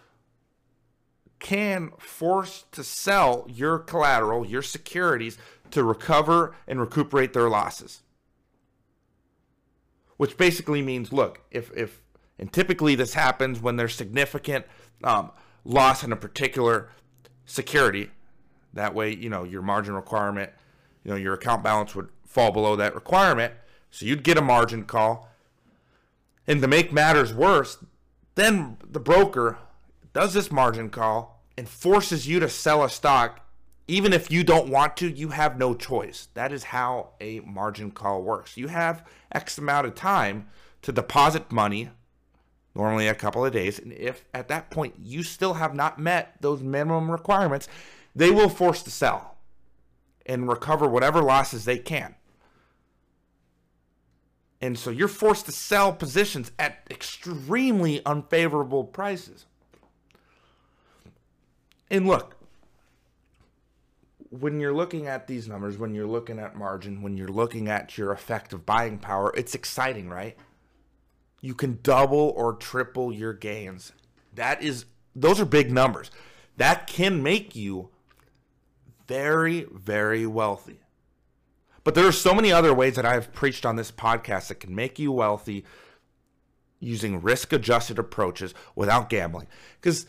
can 1.40 1.92
force 1.98 2.66
to 2.72 2.84
sell 2.84 3.46
your 3.50 3.80
collateral, 3.80 4.46
your 4.46 4.62
securities 4.62 5.38
to 5.72 5.84
recover 5.84 6.56
and 6.68 6.80
recuperate 6.80 7.34
their 7.34 7.50
losses. 7.50 8.04
Which 10.18 10.38
basically 10.38 10.82
means 10.82 11.12
look, 11.12 11.42
if 11.50 11.72
if 11.76 12.02
and 12.38 12.52
typically 12.52 12.96
this 12.96 13.14
happens 13.14 13.60
when 13.60 13.76
there's 13.76 13.96
significant 13.96 14.66
um, 15.04 15.32
loss 15.64 16.04
in 16.04 16.12
a 16.12 16.16
particular 16.16 16.90
security. 17.46 18.12
That 18.74 18.94
way, 18.94 19.14
you 19.14 19.30
know, 19.30 19.44
your 19.44 19.62
margin 19.62 19.96
requirement, 19.96 20.52
you 21.04 21.12
know, 21.12 21.18
your 21.18 21.34
account 21.34 21.64
balance 21.64 21.96
would 21.96 22.10
fall 22.26 22.52
below 22.52 22.76
that 22.76 22.96
requirement. 22.96 23.54
So 23.90 24.06
you'd 24.06 24.24
get 24.24 24.38
a 24.38 24.42
margin 24.42 24.86
call. 24.86 25.30
And 26.48 26.62
to 26.62 26.68
make 26.68 26.94
matters 26.94 27.34
worse, 27.34 27.78
then 28.36 28.78
the 28.90 29.00
broker 29.00 29.58
does 30.14 30.34
this 30.34 30.52
margin 30.52 30.90
call 30.90 31.44
and 31.58 31.68
forces 31.68 32.28
you 32.28 32.40
to 32.40 32.50
sell 32.50 32.84
a 32.84 32.90
stock. 32.90 33.46
Even 33.88 34.14
if 34.14 34.32
you 34.32 34.44
don't 34.44 34.70
want 34.70 34.96
to, 34.98 35.10
you 35.10 35.30
have 35.30 35.58
no 35.58 35.74
choice. 35.74 36.28
That 36.34 36.54
is 36.54 36.66
how 36.66 37.10
a 37.20 37.42
margin 37.42 37.92
call 37.92 38.22
works. 38.22 38.56
You 38.58 38.68
have 38.68 39.06
X 39.32 39.58
amount 39.58 39.88
of 39.88 39.96
time 39.96 40.48
to 40.82 40.92
deposit 40.92 41.52
money, 41.52 41.90
normally 42.74 43.08
a 43.08 43.16
couple 43.16 43.46
of 43.46 43.52
days. 43.52 43.80
And 43.80 43.92
if 43.94 44.26
at 44.34 44.48
that 44.48 44.70
point 44.70 44.96
you 44.98 45.24
still 45.24 45.56
have 45.56 45.76
not 45.76 46.00
met 46.00 46.36
those 46.40 46.62
minimum 46.62 47.12
requirements, 47.12 47.68
they 48.16 48.32
will 48.32 48.50
force 48.50 48.82
to 48.84 48.92
sell 48.92 49.38
and 50.26 50.48
recover 50.48 50.88
whatever 50.88 51.22
losses 51.22 51.66
they 51.66 51.78
can. 51.78 52.16
And 54.62 54.78
so 54.78 54.92
you're 54.92 55.08
forced 55.08 55.48
to 55.48 55.52
sell 55.52 55.92
positions 55.92 56.52
at 56.60 56.86
extremely 56.92 58.06
unfavorable 58.06 58.84
prices. 58.84 59.46
And 61.90 62.08
look, 62.08 62.38
when 64.30 64.60
you're 64.60 64.74
looking 64.74 65.08
at 65.08 65.28
these 65.28 65.48
numbers, 65.48 65.78
when 65.78 65.96
you're 65.96 66.08
looking 66.08 66.40
at 66.40 66.56
margin, 66.56 67.02
when 67.02 67.18
you're 67.18 67.28
looking 67.28 67.68
at 67.68 67.98
your 67.98 68.12
effective 68.12 68.66
buying 68.66 69.00
power, 69.00 69.34
it's 69.36 69.56
exciting, 69.56 70.10
right? 70.10 70.38
You 71.42 71.56
can 71.56 71.80
double 71.82 72.34
or 72.38 72.54
triple 72.54 73.12
your 73.12 73.34
gains. 73.34 73.92
That 74.36 74.62
is 74.62 74.86
those 75.16 75.42
are 75.42 75.46
big 75.46 75.72
numbers. 75.72 76.12
That 76.58 76.88
can 76.88 77.24
make 77.24 77.56
you 77.56 77.90
very 79.08 79.66
very 79.74 80.26
wealthy. 80.26 80.81
But 81.84 81.96
there 81.96 82.08
are 82.08 82.12
so 82.12 82.34
many 82.34 82.52
other 82.52 82.74
ways 82.74 82.96
that 82.96 83.06
I've 83.06 83.34
preached 83.34 83.66
on 83.66 83.76
this 83.76 83.92
podcast 83.92 84.50
that 84.50 84.60
can 84.60 84.76
make 84.76 85.00
you 85.00 85.12
wealthy 85.12 85.66
using 86.80 87.22
risk 87.22 87.54
adjusted 87.54 87.98
approaches 87.98 88.54
without 88.76 89.10
gambling. 89.10 89.48
Because, 89.80 90.06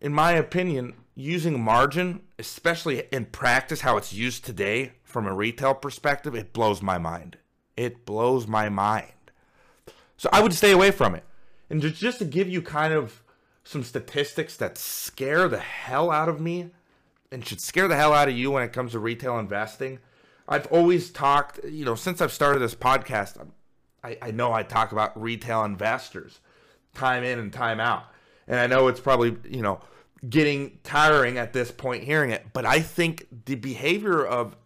in 0.00 0.12
my 0.12 0.32
opinion, 0.32 0.94
using 1.14 1.60
margin, 1.60 2.22
especially 2.38 3.04
in 3.12 3.26
practice, 3.26 3.82
how 3.82 3.96
it's 3.96 4.12
used 4.12 4.44
today 4.44 4.92
from 5.02 5.26
a 5.26 5.34
retail 5.34 5.74
perspective, 5.74 6.34
it 6.34 6.52
blows 6.52 6.82
my 6.82 6.98
mind. 6.98 7.36
It 7.76 8.04
blows 8.04 8.46
my 8.46 8.68
mind. 8.68 9.12
So 10.16 10.28
I 10.32 10.42
would 10.42 10.54
stay 10.54 10.72
away 10.72 10.90
from 10.90 11.14
it. 11.14 11.24
And 11.68 11.80
just, 11.80 11.96
just 11.96 12.18
to 12.18 12.24
give 12.24 12.48
you 12.48 12.62
kind 12.62 12.92
of 12.92 13.22
some 13.62 13.84
statistics 13.84 14.56
that 14.56 14.76
scare 14.76 15.48
the 15.48 15.58
hell 15.58 16.10
out 16.10 16.28
of 16.28 16.40
me 16.40 16.70
and 17.30 17.46
should 17.46 17.60
scare 17.60 17.86
the 17.86 17.96
hell 17.96 18.12
out 18.12 18.28
of 18.28 18.36
you 18.36 18.50
when 18.50 18.64
it 18.64 18.72
comes 18.72 18.92
to 18.92 18.98
retail 18.98 19.38
investing 19.38 20.00
I've 20.50 20.66
always 20.66 21.10
talked, 21.10 21.60
you 21.64 21.84
know, 21.84 21.94
since 21.94 22.20
I've 22.20 22.32
started 22.32 22.58
this 22.58 22.74
podcast, 22.74 23.40
I, 24.02 24.18
I 24.20 24.30
know 24.32 24.52
I 24.52 24.64
talk 24.64 24.90
about 24.90 25.18
retail 25.20 25.64
investors 25.64 26.40
time 26.92 27.22
in 27.22 27.38
and 27.38 27.52
time 27.52 27.78
out. 27.78 28.06
And 28.48 28.58
I 28.58 28.66
know 28.66 28.88
it's 28.88 28.98
probably, 28.98 29.36
you 29.48 29.62
know, 29.62 29.80
getting 30.28 30.80
tiring 30.82 31.38
at 31.38 31.52
this 31.52 31.70
point 31.70 32.02
hearing 32.02 32.30
it, 32.30 32.46
but 32.52 32.66
I 32.66 32.80
think 32.80 33.28
the 33.46 33.54
behavior 33.54 34.26
of 34.26 34.56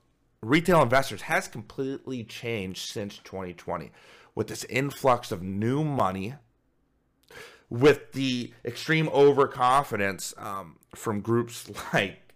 retail 0.40 0.80
investors 0.82 1.22
has 1.22 1.48
completely 1.48 2.24
changed 2.24 2.90
since 2.90 3.18
2020 3.18 3.92
with 4.34 4.48
this 4.48 4.64
influx 4.64 5.30
of 5.30 5.42
new 5.42 5.84
money, 5.84 6.34
with 7.68 8.12
the 8.12 8.52
extreme 8.64 9.08
overconfidence 9.08 10.32
um, 10.38 10.76
from 10.94 11.20
groups 11.20 11.70
like 11.92 12.34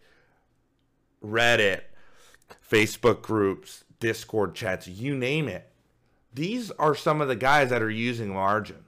Reddit 1.24 1.80
Facebook 2.68 3.22
groups, 3.22 3.84
Discord 4.00 4.54
chats, 4.54 4.86
you 4.86 5.16
name 5.16 5.48
it. 5.48 5.70
These 6.32 6.70
are 6.72 6.94
some 6.94 7.20
of 7.20 7.28
the 7.28 7.36
guys 7.36 7.70
that 7.70 7.82
are 7.82 7.90
using 7.90 8.32
margin. 8.32 8.84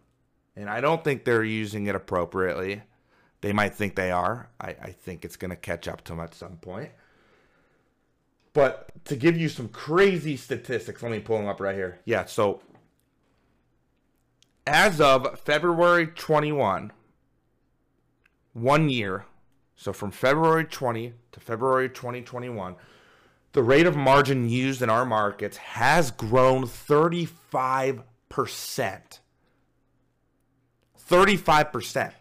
And 0.56 0.68
I 0.68 0.80
don't 0.80 1.02
think 1.02 1.24
they're 1.24 1.44
using 1.44 1.86
it 1.86 1.94
appropriately. 1.94 2.82
They 3.40 3.52
might 3.52 3.74
think 3.74 3.94
they 3.94 4.10
are. 4.10 4.50
I, 4.60 4.68
I 4.82 4.90
think 4.90 5.24
it's 5.24 5.36
going 5.36 5.50
to 5.50 5.56
catch 5.56 5.88
up 5.88 6.04
to 6.04 6.12
them 6.12 6.20
at 6.20 6.34
some 6.34 6.56
point. 6.56 6.90
But 8.52 8.90
to 9.06 9.16
give 9.16 9.36
you 9.36 9.48
some 9.48 9.68
crazy 9.68 10.36
statistics, 10.36 11.02
let 11.02 11.12
me 11.12 11.20
pull 11.20 11.38
them 11.38 11.46
up 11.46 11.60
right 11.60 11.74
here. 11.74 12.00
Yeah, 12.04 12.26
so 12.26 12.60
as 14.66 15.00
of 15.00 15.38
February 15.40 16.08
21, 16.08 16.92
one 18.52 18.88
year, 18.88 19.24
so 19.76 19.92
from 19.92 20.10
February 20.10 20.64
20 20.64 21.14
to 21.32 21.40
February 21.40 21.88
2021, 21.88 22.76
the 23.52 23.62
rate 23.62 23.86
of 23.86 23.96
margin 23.96 24.48
used 24.48 24.80
in 24.82 24.90
our 24.90 25.04
markets 25.04 25.56
has 25.56 26.10
grown 26.10 26.64
35%. 26.64 28.02
35%. 31.10 32.12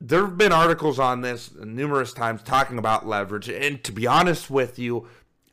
There 0.00 0.22
have 0.22 0.36
been 0.36 0.52
articles 0.52 0.98
on 0.98 1.22
this 1.22 1.54
numerous 1.54 2.12
times 2.12 2.42
talking 2.42 2.78
about 2.78 3.06
leverage. 3.06 3.48
And 3.48 3.82
to 3.84 3.92
be 3.92 4.06
honest 4.06 4.50
with 4.50 4.78
you, 4.78 5.08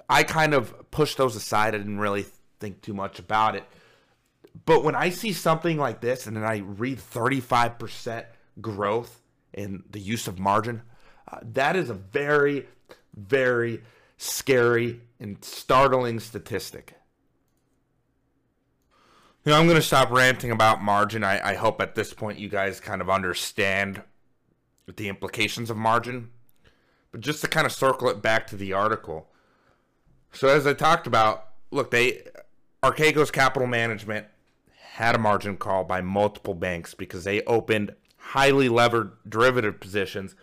I 0.10 0.24
kind 0.24 0.54
of 0.54 0.92
pushed 0.92 1.18
those 1.18 1.38
aside. 1.38 1.74
I 1.74 1.78
didn't 1.78 2.00
really 2.00 2.26
think 2.60 2.82
too 2.82 2.94
much 2.94 3.20
about 3.20 3.56
it. 3.56 3.64
But 4.66 4.84
when 4.84 4.96
I 4.96 5.10
see 5.10 5.32
something 5.32 5.78
like 5.78 6.02
this 6.02 6.28
and 6.28 6.36
then 6.36 6.44
I 6.44 6.58
read 6.58 6.98
35% 6.98 8.26
growth 8.60 9.22
in 9.54 9.84
the 9.90 10.00
use 10.00 10.28
of 10.28 10.38
margin, 10.38 10.82
uh, 11.32 11.40
that 11.54 11.78
is 11.78 11.90
a 11.90 11.94
very, 11.94 12.68
very 13.16 13.82
scary, 14.22 15.02
and 15.20 15.44
startling 15.44 16.20
statistic. 16.20 16.94
You 19.44 19.52
know, 19.52 19.60
I'm 19.60 19.66
going 19.66 19.78
to 19.78 19.82
stop 19.82 20.12
ranting 20.12 20.52
about 20.52 20.84
margin. 20.84 21.24
I, 21.24 21.52
I 21.52 21.56
hope 21.56 21.82
at 21.82 21.96
this 21.96 22.14
point 22.14 22.38
you 22.38 22.48
guys 22.48 22.80
kind 22.80 23.02
of 23.02 23.10
understand 23.10 24.04
the 24.96 25.10
implications 25.10 25.72
of 25.72 25.78
margin. 25.78 26.30
But 27.12 27.22
just 27.22 27.42
to 27.42 27.48
kind 27.48 27.66
of 27.66 27.72
circle 27.72 28.10
it 28.10 28.22
back 28.22 28.46
to 28.48 28.56
the 28.56 28.74
article. 28.74 29.28
So 30.32 30.48
as 30.50 30.68
I 30.68 30.74
talked 30.74 31.08
about, 31.08 31.48
look, 31.72 31.90
they 31.90 32.22
Archegos 32.84 33.32
Capital 33.32 33.68
Management 33.68 34.28
had 34.92 35.16
a 35.16 35.20
margin 35.20 35.58
call 35.58 35.84
by 35.84 36.02
multiple 36.02 36.54
banks 36.54 36.94
because 36.94 37.24
they 37.24 37.42
opened 37.46 37.96
highly 38.18 38.70
levered 38.70 39.14
derivative 39.28 39.80
positions 39.80 40.36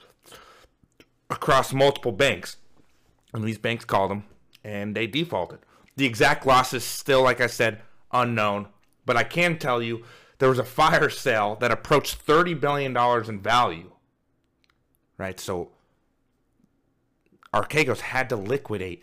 across 1.31 1.73
multiple 1.73 2.13
banks. 2.13 2.57
And 3.33 3.45
these 3.45 3.59
banks 3.59 3.85
called 3.85 4.11
them 4.11 4.25
and 4.65 4.95
they 4.95 5.07
defaulted. 5.07 5.61
The 5.97 6.07
exact 6.07 6.47
loss 6.47 6.73
is 6.73 6.85
still, 6.85 7.23
like 7.23 7.41
I 7.41 7.47
said, 7.47 7.81
unknown. 8.13 8.69
But 9.05 9.17
I 9.17 9.25
can 9.25 9.59
tell 9.59 9.83
you 9.83 10.05
there 10.39 10.49
was 10.49 10.59
a 10.59 10.65
fire 10.65 11.11
sale 11.11 11.57
that 11.61 11.71
approached 11.71 12.25
$30 12.25 12.61
billion 12.61 12.97
in 13.29 13.41
value. 13.41 13.93
Right? 15.17 15.41
So 15.41 15.73
Archegos 17.53 18.01
had 18.01 18.29
to 18.29 18.37
liquidate 18.37 19.03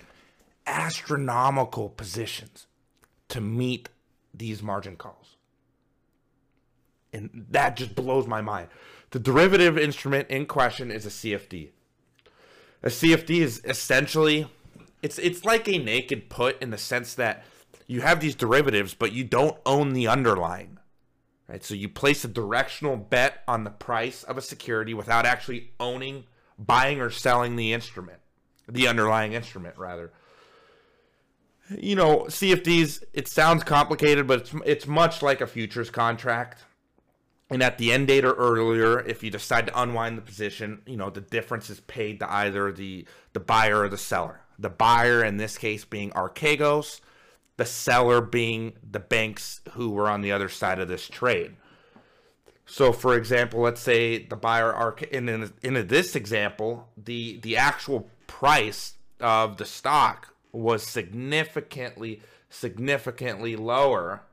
astronomical 0.65 1.89
positions 1.89 2.67
to 3.29 3.41
meet 3.41 3.89
these 4.33 4.61
margin 4.63 4.95
calls. 4.95 5.35
And 7.11 7.45
that 7.51 7.77
just 7.77 7.95
blows 7.95 8.27
my 8.27 8.41
mind. 8.41 8.69
The 9.11 9.19
derivative 9.19 9.77
instrument 9.77 10.29
in 10.29 10.45
question 10.45 10.91
is 10.91 11.05
a 11.05 11.09
CFD. 11.09 11.69
A 12.85 12.89
CFD 12.89 13.41
is 13.41 13.61
essentially 13.65 14.47
it's 15.01 15.17
it's 15.19 15.43
like 15.43 15.67
a 15.67 15.77
naked 15.77 16.29
put 16.29 16.61
in 16.61 16.69
the 16.69 16.77
sense 16.77 17.15
that 17.15 17.43
you 17.87 18.01
have 18.01 18.19
these 18.19 18.35
derivatives, 18.35 18.93
but 18.93 19.11
you 19.11 19.23
don't 19.23 19.57
own 19.65 19.93
the 19.93 20.07
underlying. 20.07 20.79
Right? 21.47 21.63
So 21.63 21.75
you 21.75 21.89
place 21.89 22.23
a 22.23 22.27
directional 22.27 22.97
bet 22.97 23.43
on 23.47 23.63
the 23.63 23.69
price 23.69 24.23
of 24.23 24.37
a 24.37 24.41
security 24.41 24.95
without 24.95 25.25
actually 25.25 25.71
owning, 25.79 26.23
buying 26.57 26.99
or 26.99 27.11
selling 27.11 27.55
the 27.55 27.71
instrument, 27.71 28.19
the 28.67 28.87
underlying 28.87 29.33
instrument 29.33 29.77
rather. 29.77 30.11
You 31.77 31.95
know, 31.95 32.25
CFDs, 32.27 33.03
it 33.13 33.27
sounds 33.27 33.63
complicated, 33.63 34.27
but 34.27 34.41
it's 34.41 34.55
it's 34.65 34.87
much 34.87 35.21
like 35.21 35.41
a 35.41 35.47
futures 35.47 35.89
contract. 35.89 36.63
And 37.49 37.61
at 37.61 37.77
the 37.77 37.91
end 37.91 38.07
date 38.07 38.25
or 38.25 38.33
earlier, 38.33 38.99
if 39.01 39.23
you 39.23 39.29
decide 39.29 39.67
to 39.67 39.79
unwind 39.79 40.17
the 40.17 40.21
position, 40.21 40.81
you 40.87 40.97
know, 40.97 41.09
the 41.09 41.21
difference 41.21 41.69
is 41.69 41.79
paid 41.81 42.19
to 42.19 42.31
either 42.31 42.71
the 42.71 43.05
the 43.33 43.39
buyer 43.39 43.81
or 43.81 43.89
the 43.89 43.97
seller. 43.97 44.41
The 44.57 44.69
buyer 44.69 45.23
in 45.23 45.37
this 45.37 45.57
case 45.57 45.85
being 45.85 46.11
Archegos, 46.11 47.01
the 47.57 47.65
seller 47.65 48.21
being 48.21 48.73
the 48.89 48.99
banks 48.99 49.61
who 49.71 49.91
were 49.91 50.09
on 50.09 50.21
the 50.21 50.31
other 50.31 50.49
side 50.49 50.79
of 50.79 50.87
this 50.87 51.07
trade. 51.07 51.55
So, 52.65 52.91
for 52.91 53.15
example, 53.15 53.61
let's 53.61 53.81
say 53.81 54.25
the 54.25 54.35
buyer 54.35 54.73
are 54.73 54.95
in 55.11 55.29
in, 55.29 55.53
in 55.61 55.87
this 55.87 56.15
example, 56.15 56.89
the 56.97 57.39
the 57.43 57.57
actual 57.57 58.09
price 58.25 58.95
of 59.19 59.57
the 59.57 59.65
stock 59.65 60.33
was 60.51 60.81
significantly 60.81 62.21
significantly 62.49 63.55
lower 63.55 64.23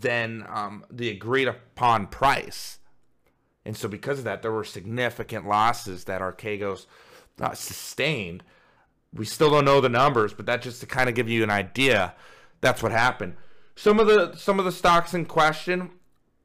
than 0.00 0.44
um, 0.48 0.84
the 0.90 1.08
agreed 1.10 1.48
upon 1.48 2.06
price, 2.06 2.78
and 3.64 3.76
so 3.76 3.88
because 3.88 4.18
of 4.18 4.24
that, 4.24 4.42
there 4.42 4.52
were 4.52 4.64
significant 4.64 5.46
losses 5.46 6.04
that 6.04 6.20
Archegos 6.20 6.86
uh, 7.40 7.54
sustained 7.54 8.42
we 9.14 9.24
still 9.24 9.50
don't 9.50 9.64
know 9.64 9.80
the 9.80 9.88
numbers, 9.88 10.32
but 10.32 10.46
that 10.46 10.62
just 10.62 10.80
to 10.80 10.86
kind 10.86 11.08
of 11.08 11.14
give 11.14 11.28
you 11.28 11.42
an 11.42 11.50
idea, 11.50 12.14
that's 12.60 12.82
what 12.82 12.92
happened. 12.92 13.36
Some 13.74 14.00
of 14.00 14.06
the 14.06 14.34
some 14.36 14.58
of 14.58 14.64
the 14.64 14.72
stocks 14.72 15.14
in 15.14 15.26
question, 15.26 15.90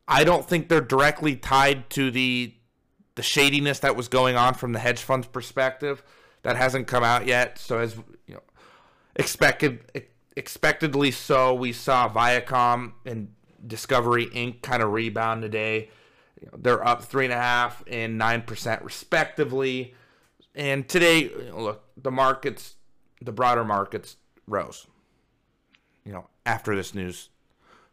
I 0.08 0.24
don't 0.24 0.48
think 0.48 0.70
they're 0.70 0.82
directly 0.82 1.36
tied 1.36 1.90
to 1.92 2.12
the 2.12 2.54
the 3.16 3.24
shadiness 3.24 3.80
that 3.80 3.96
was 3.96 4.08
going 4.08 4.36
on 4.36 4.54
from 4.54 4.74
the 4.74 4.80
hedge 4.80 5.02
funds 5.02 5.28
perspective. 5.28 6.04
That 6.44 6.56
hasn't 6.56 6.88
come 6.88 7.04
out 7.04 7.26
yet. 7.26 7.58
So 7.58 7.80
as 7.80 7.96
you 8.28 8.36
know, 8.36 8.44
expected 9.16 10.10
expectedly 10.36 11.12
so, 11.12 11.54
we 11.54 11.74
saw 11.74 12.10
Viacom 12.10 12.94
and 13.06 13.34
Discovery 13.66 14.28
Inc. 14.28 14.62
kind 14.62 14.84
of 14.84 14.92
rebound 14.92 15.42
today. 15.42 15.90
They're 16.56 16.86
up 16.86 17.04
three 17.04 17.26
and 17.26 17.34
a 17.34 17.38
half 17.38 17.84
and 17.88 18.18
nine 18.18 18.44
percent 18.44 18.84
respectively. 18.84 19.96
And 20.54 20.88
today, 20.88 21.32
look, 21.54 21.84
the 21.96 22.12
markets, 22.12 22.76
the 23.22 23.32
broader 23.32 23.64
markets 23.64 24.18
rose, 24.48 24.88
you 26.06 26.14
know, 26.14 26.28
after 26.46 26.76
this 26.76 26.94
news. 26.94 27.30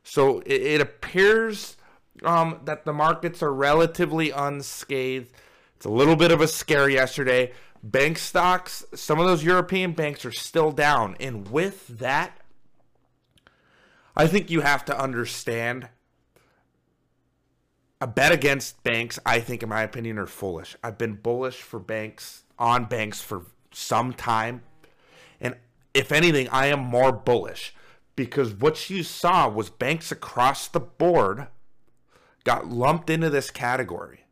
So 0.02 0.40
it, 0.40 0.62
it 0.62 0.80
appears 0.80 1.76
um, 2.23 2.61
that 2.64 2.85
the 2.85 2.92
markets 2.92 3.42
are 3.42 3.52
relatively 3.52 4.30
unscathed. 4.30 5.33
It's 5.76 5.87
a 5.87 5.90
little 5.90 6.16
bit 6.16 6.30
of 6.30 6.40
a 6.40 6.49
scare 6.49 6.88
yesterday. 6.88 7.52
Bank 7.83 8.16
stocks, 8.16 8.85
some 8.94 9.18
of 9.18 9.26
those 9.26 9.44
European 9.44 9.92
banks 9.92 10.25
are 10.25 10.33
still 10.33 10.71
down. 10.71 11.16
And 11.21 11.49
with 11.49 11.87
that, 11.88 12.38
I 14.16 14.26
think 14.26 14.50
you 14.50 14.61
have 14.61 14.85
to 14.87 14.99
understand 14.99 15.88
a 18.00 18.06
bet 18.06 18.33
against 18.33 18.83
banks, 18.83 19.18
I 19.25 19.40
think, 19.40 19.62
in 19.62 19.68
my 19.68 19.83
opinion, 19.83 20.18
are 20.18 20.26
foolish. 20.26 20.76
I've 20.83 20.99
been 20.99 21.14
bullish 21.14 21.62
for 21.62 21.80
banks 21.80 22.44
on 22.59 22.85
banks 22.85 23.21
for 23.21 23.47
some 23.73 24.12
time. 24.12 24.62
And 25.40 25.56
if 25.94 26.12
anything, 26.12 26.49
I 26.50 26.66
am 26.66 26.80
more 26.80 27.12
bullish 27.12 27.75
because 28.16 28.52
what 28.52 28.90
you 28.90 29.02
saw 29.02 29.49
was 29.49 29.71
banks 29.71 30.12
across 30.12 30.68
the 30.68 30.80
board 30.80 31.49
got 32.44 32.68
lumped 32.68 33.11
into 33.11 33.30
this 33.30 33.50
category. 33.50 34.25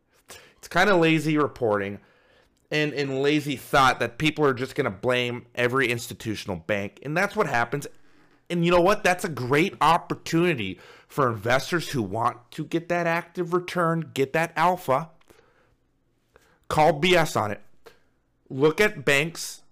It's 0.57 0.67
kind 0.67 0.89
of 0.89 0.99
lazy 0.99 1.37
reporting 1.37 1.99
and, 2.71 2.93
and 2.93 3.21
lazy 3.21 3.55
thought 3.55 3.99
that 3.99 4.17
people 4.17 4.45
are 4.45 4.53
just 4.53 4.75
going 4.75 4.85
to 4.85 4.91
blame 4.91 5.45
every 5.55 5.89
institutional 5.89 6.57
bank. 6.57 6.99
And 7.03 7.17
that's 7.17 7.35
what 7.35 7.47
happens. 7.47 7.87
And 8.53 8.65
you 8.65 8.71
know 8.71 8.81
what? 8.81 9.03
That's 9.03 9.25
a 9.25 9.29
great 9.29 9.75
opportunity 9.81 10.79
for 11.07 11.29
investors 11.29 11.89
who 11.89 12.01
want 12.01 12.37
to 12.51 12.63
get 12.63 12.87
that 12.89 13.05
active 13.05 13.53
return, 13.53 14.11
get 14.13 14.33
that 14.33 14.53
alpha. 14.55 15.09
Call 16.69 16.99
BS 17.01 17.39
on 17.39 17.51
it 17.51 17.61
look 18.53 18.79
at 18.79 19.03
banks 19.03 19.63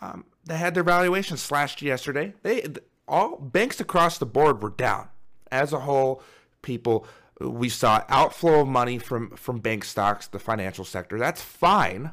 um, 0.00 0.24
that 0.44 0.56
had 0.56 0.74
their 0.74 0.82
valuation 0.82 1.36
slashed 1.36 1.80
yesterday. 1.80 2.34
They 2.42 2.66
all 3.08 3.38
banks 3.38 3.80
across 3.80 4.18
the 4.18 4.26
board 4.26 4.62
were 4.62 4.70
down 4.70 5.08
as 5.50 5.72
a 5.72 5.80
whole. 5.80 6.22
People 6.62 7.06
we 7.40 7.68
saw 7.68 8.02
outflow 8.08 8.62
of 8.62 8.68
money 8.68 8.98
from 8.98 9.30
from 9.30 9.58
bank 9.58 9.84
stocks, 9.84 10.26
the 10.26 10.38
financial 10.38 10.84
sector. 10.84 11.18
That's 11.18 11.42
fine. 11.42 12.10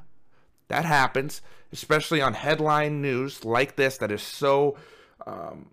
That 0.67 0.85
happens, 0.85 1.41
especially 1.71 2.21
on 2.21 2.33
headline 2.33 3.01
news 3.01 3.43
like 3.43 3.75
this 3.75 3.97
that 3.97 4.11
is 4.11 4.21
so 4.21 4.77
um, 5.27 5.69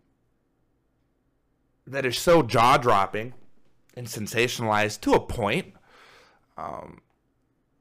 that 1.86 2.06
is 2.06 2.18
so 2.18 2.42
jaw 2.42 2.76
dropping 2.76 3.34
and 3.94 4.06
sensationalized 4.06 5.00
to 5.02 5.12
a 5.12 5.20
point. 5.20 5.74
Um, 6.56 7.00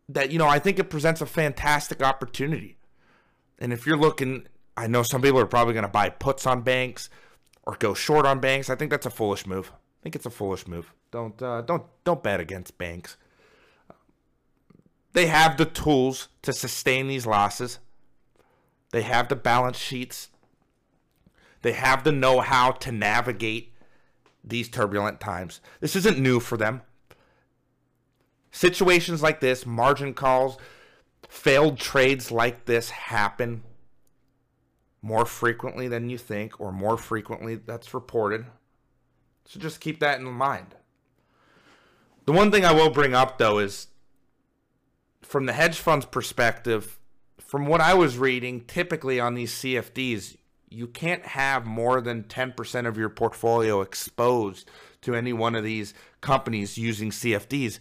that 0.07 0.31
you 0.31 0.39
know 0.39 0.47
I 0.47 0.59
think 0.59 0.79
it 0.79 0.89
presents 0.89 1.21
a 1.21 1.25
fantastic 1.25 2.01
opportunity. 2.01 2.77
And 3.59 3.73
if 3.73 3.85
you're 3.85 3.97
looking, 3.97 4.47
I 4.75 4.87
know 4.87 5.03
some 5.03 5.21
people 5.21 5.39
are 5.39 5.45
probably 5.45 5.73
going 5.73 5.83
to 5.83 5.89
buy 5.89 6.09
puts 6.09 6.47
on 6.47 6.61
banks 6.61 7.09
or 7.63 7.75
go 7.77 7.93
short 7.93 8.25
on 8.25 8.39
banks. 8.39 8.69
I 8.69 8.75
think 8.75 8.89
that's 8.89 9.05
a 9.05 9.11
foolish 9.11 9.45
move. 9.45 9.71
I 9.73 10.03
think 10.03 10.15
it's 10.15 10.25
a 10.25 10.31
foolish 10.31 10.67
move. 10.67 10.93
Don't 11.11 11.41
uh, 11.41 11.61
don't 11.61 11.83
don't 12.03 12.23
bet 12.23 12.39
against 12.39 12.77
banks. 12.77 13.17
They 15.13 15.27
have 15.27 15.57
the 15.57 15.65
tools 15.65 16.29
to 16.43 16.53
sustain 16.53 17.07
these 17.07 17.25
losses. 17.25 17.79
They 18.91 19.01
have 19.01 19.27
the 19.27 19.35
balance 19.35 19.77
sheets. 19.77 20.29
They 21.61 21.73
have 21.73 22.03
the 22.03 22.11
know-how 22.11 22.71
to 22.71 22.91
navigate 22.91 23.68
these 24.43 24.69
turbulent 24.69 25.19
times. 25.19 25.61
This 25.79 25.95
isn't 25.95 26.19
new 26.19 26.39
for 26.39 26.57
them. 26.57 26.81
Situations 28.51 29.21
like 29.21 29.39
this, 29.39 29.65
margin 29.65 30.13
calls, 30.13 30.57
failed 31.27 31.77
trades 31.77 32.31
like 32.31 32.65
this 32.65 32.89
happen 32.89 33.63
more 35.01 35.25
frequently 35.25 35.87
than 35.87 36.09
you 36.09 36.17
think, 36.17 36.59
or 36.59 36.71
more 36.71 36.97
frequently 36.97 37.55
that's 37.55 37.93
reported. 37.93 38.45
So 39.45 39.59
just 39.59 39.79
keep 39.79 39.99
that 39.99 40.19
in 40.19 40.25
mind. 40.25 40.75
The 42.25 42.33
one 42.33 42.51
thing 42.51 42.65
I 42.65 42.73
will 42.73 42.89
bring 42.89 43.13
up, 43.13 43.37
though, 43.37 43.59
is 43.59 43.87
from 45.21 45.45
the 45.45 45.53
hedge 45.53 45.79
fund's 45.79 46.05
perspective, 46.05 46.99
from 47.39 47.65
what 47.65 47.81
I 47.81 47.93
was 47.93 48.17
reading, 48.17 48.65
typically 48.65 49.19
on 49.19 49.35
these 49.35 49.53
CFDs, 49.53 50.37
you 50.69 50.87
can't 50.87 51.25
have 51.25 51.65
more 51.65 52.01
than 52.01 52.23
10% 52.23 52.87
of 52.87 52.97
your 52.97 53.09
portfolio 53.09 53.81
exposed 53.81 54.69
to 55.01 55.15
any 55.15 55.33
one 55.33 55.55
of 55.55 55.63
these 55.63 55.93
companies 56.21 56.77
using 56.77 57.11
CFDs. 57.11 57.79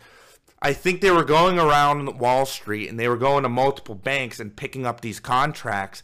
I 0.61 0.73
think 0.73 1.01
they 1.01 1.11
were 1.11 1.25
going 1.25 1.59
around 1.59 2.19
Wall 2.19 2.47
Street 2.47 2.89
and 2.89 2.99
they 2.99 3.09
were 3.09 3.17
going 3.17 3.43
to 3.45 3.49
multiple 3.49 3.95
banks 3.95 4.41
and 4.41 4.57
picking 4.57 4.87
up 4.87 5.01
these 5.01 5.21
contracts. 5.21 6.03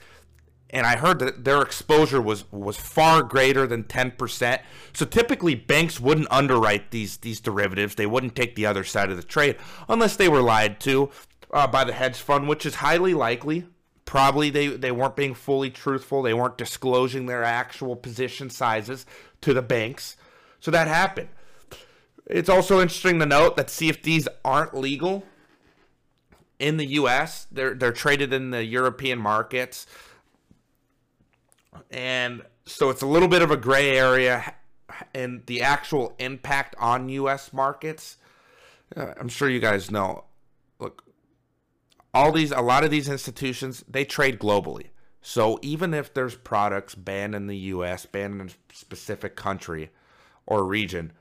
And 0.71 0.87
I 0.87 0.97
heard 0.97 1.21
that 1.21 1.45
their 1.45 1.63
exposure 1.63 2.21
was 2.21 2.51
was 2.51 2.77
far 2.77 3.23
greater 3.23 3.67
than 3.67 3.85
10%. 3.85 4.61
So 4.93 5.05
typically 5.05 5.55
banks 5.55 6.01
wouldn't 6.01 6.31
underwrite 6.31 6.91
these 6.91 7.19
these 7.19 7.41
derivatives. 7.41 7.95
They 7.95 8.07
wouldn't 8.07 8.35
take 8.37 8.55
the 8.55 8.67
other 8.67 8.85
side 8.85 9.11
of 9.11 9.17
the 9.17 9.23
trade 9.23 9.57
unless 9.89 10.17
they 10.17 10.29
were 10.29 10.43
lied 10.43 10.81
to 10.81 11.11
uh, 11.53 11.67
by 11.67 11.85
the 11.85 11.93
hedge 11.93 12.19
fund, 12.19 12.49
which 12.49 12.67
is 12.67 12.77
highly 12.77 13.15
likely. 13.15 13.67
Probably 14.05 14.51
they, 14.51 14.69
they 14.69 14.93
weren't 14.93 15.17
being 15.17 15.35
fully 15.35 15.71
truthful. 15.71 16.23
They 16.23 16.35
weren't 16.35 16.59
disclosing 16.59 17.27
their 17.27 17.43
actual 17.43 17.97
position 17.97 18.51
sizes 18.51 19.07
to 19.41 19.55
the 19.55 19.63
banks. 19.63 20.17
So 20.61 20.71
that 20.71 20.89
happened. 20.89 21.29
It's 22.27 22.49
also 22.49 22.81
interesting 22.81 23.19
to 23.19 23.27
note 23.27 23.57
that 23.57 23.69
CFDs 23.69 24.29
aren't 24.45 24.75
legal 24.75 25.25
in 26.59 26.77
the 26.77 26.87
US. 26.87 27.47
They're 27.51 27.75
they're 27.75 27.93
traded 27.93 28.33
in 28.33 28.51
the 28.51 28.65
European 28.65 29.19
markets. 29.19 29.87
And 31.91 32.43
so 32.67 32.91
it's 32.91 33.03
a 33.03 33.07
little 33.07 33.29
bit 33.29 33.43
of 33.43 33.51
a 33.51 33.57
gray 33.57 33.97
area 33.97 34.55
in 35.15 35.43
the 35.47 35.63
actual 35.63 36.15
impact 36.19 36.75
on 36.79 37.09
US 37.09 37.53
markets. 37.53 38.17
Uh, 38.97 39.13
I'm 39.19 39.29
sure 39.29 39.49
you 39.49 39.61
guys 39.61 39.91
know. 39.91 40.25
Look, 40.79 41.05
all 42.15 42.33
these 42.33 42.53
a 42.53 42.61
lot 42.61 42.85
of 42.85 42.91
these 42.91 43.09
institutions, 43.09 43.85
they 43.89 44.05
trade 44.05 44.39
globally. 44.39 44.87
So 45.21 45.59
even 45.63 45.93
if 45.93 46.15
there's 46.15 46.37
products 46.37 46.95
banned 46.95 47.35
in 47.35 47.47
the 47.47 47.57
US, 47.57 48.07
banned 48.07 48.41
in 48.41 48.49
a 48.49 48.75
specific 48.75 49.37
country 49.37 49.91
or 50.47 50.65
region, 50.65 51.13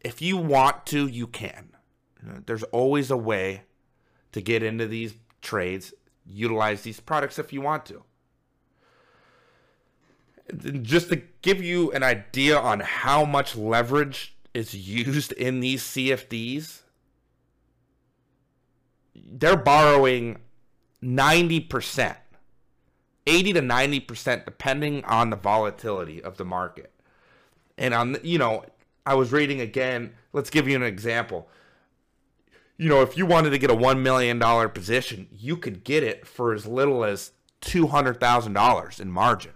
if 0.00 0.22
you 0.22 0.36
want 0.36 0.86
to, 0.86 1.06
you 1.06 1.26
can. 1.26 1.70
There's 2.46 2.62
always 2.64 3.10
a 3.10 3.16
way 3.16 3.62
to 4.32 4.40
get 4.40 4.62
into 4.62 4.86
these 4.86 5.14
trades, 5.42 5.92
utilize 6.24 6.82
these 6.82 7.00
products 7.00 7.38
if 7.38 7.52
you 7.52 7.60
want 7.60 7.86
to. 7.86 8.02
Just 10.82 11.10
to 11.10 11.22
give 11.42 11.62
you 11.62 11.92
an 11.92 12.02
idea 12.02 12.58
on 12.58 12.80
how 12.80 13.24
much 13.24 13.54
leverage 13.56 14.36
is 14.54 14.74
used 14.74 15.32
in 15.32 15.60
these 15.60 15.82
CFDs, 15.82 16.82
they're 19.26 19.56
borrowing 19.56 20.38
90%, 21.02 22.16
80 23.26 23.52
to 23.52 23.60
90%, 23.60 24.44
depending 24.44 25.04
on 25.04 25.30
the 25.30 25.36
volatility 25.36 26.22
of 26.22 26.36
the 26.36 26.44
market. 26.44 26.92
And 27.76 27.94
on, 27.94 28.16
you 28.22 28.38
know, 28.38 28.64
I 29.06 29.14
was 29.14 29.32
reading 29.32 29.60
again, 29.60 30.12
let's 30.32 30.50
give 30.50 30.68
you 30.68 30.76
an 30.76 30.82
example. 30.82 31.48
You 32.76 32.88
know, 32.88 33.02
if 33.02 33.16
you 33.16 33.26
wanted 33.26 33.50
to 33.50 33.58
get 33.58 33.70
a 33.70 33.76
$1 33.76 34.00
million 34.00 34.40
position, 34.70 35.28
you 35.32 35.56
could 35.56 35.84
get 35.84 36.02
it 36.02 36.26
for 36.26 36.52
as 36.52 36.66
little 36.66 37.04
as 37.04 37.32
$200,000 37.62 39.00
in 39.00 39.10
margin. 39.10 39.52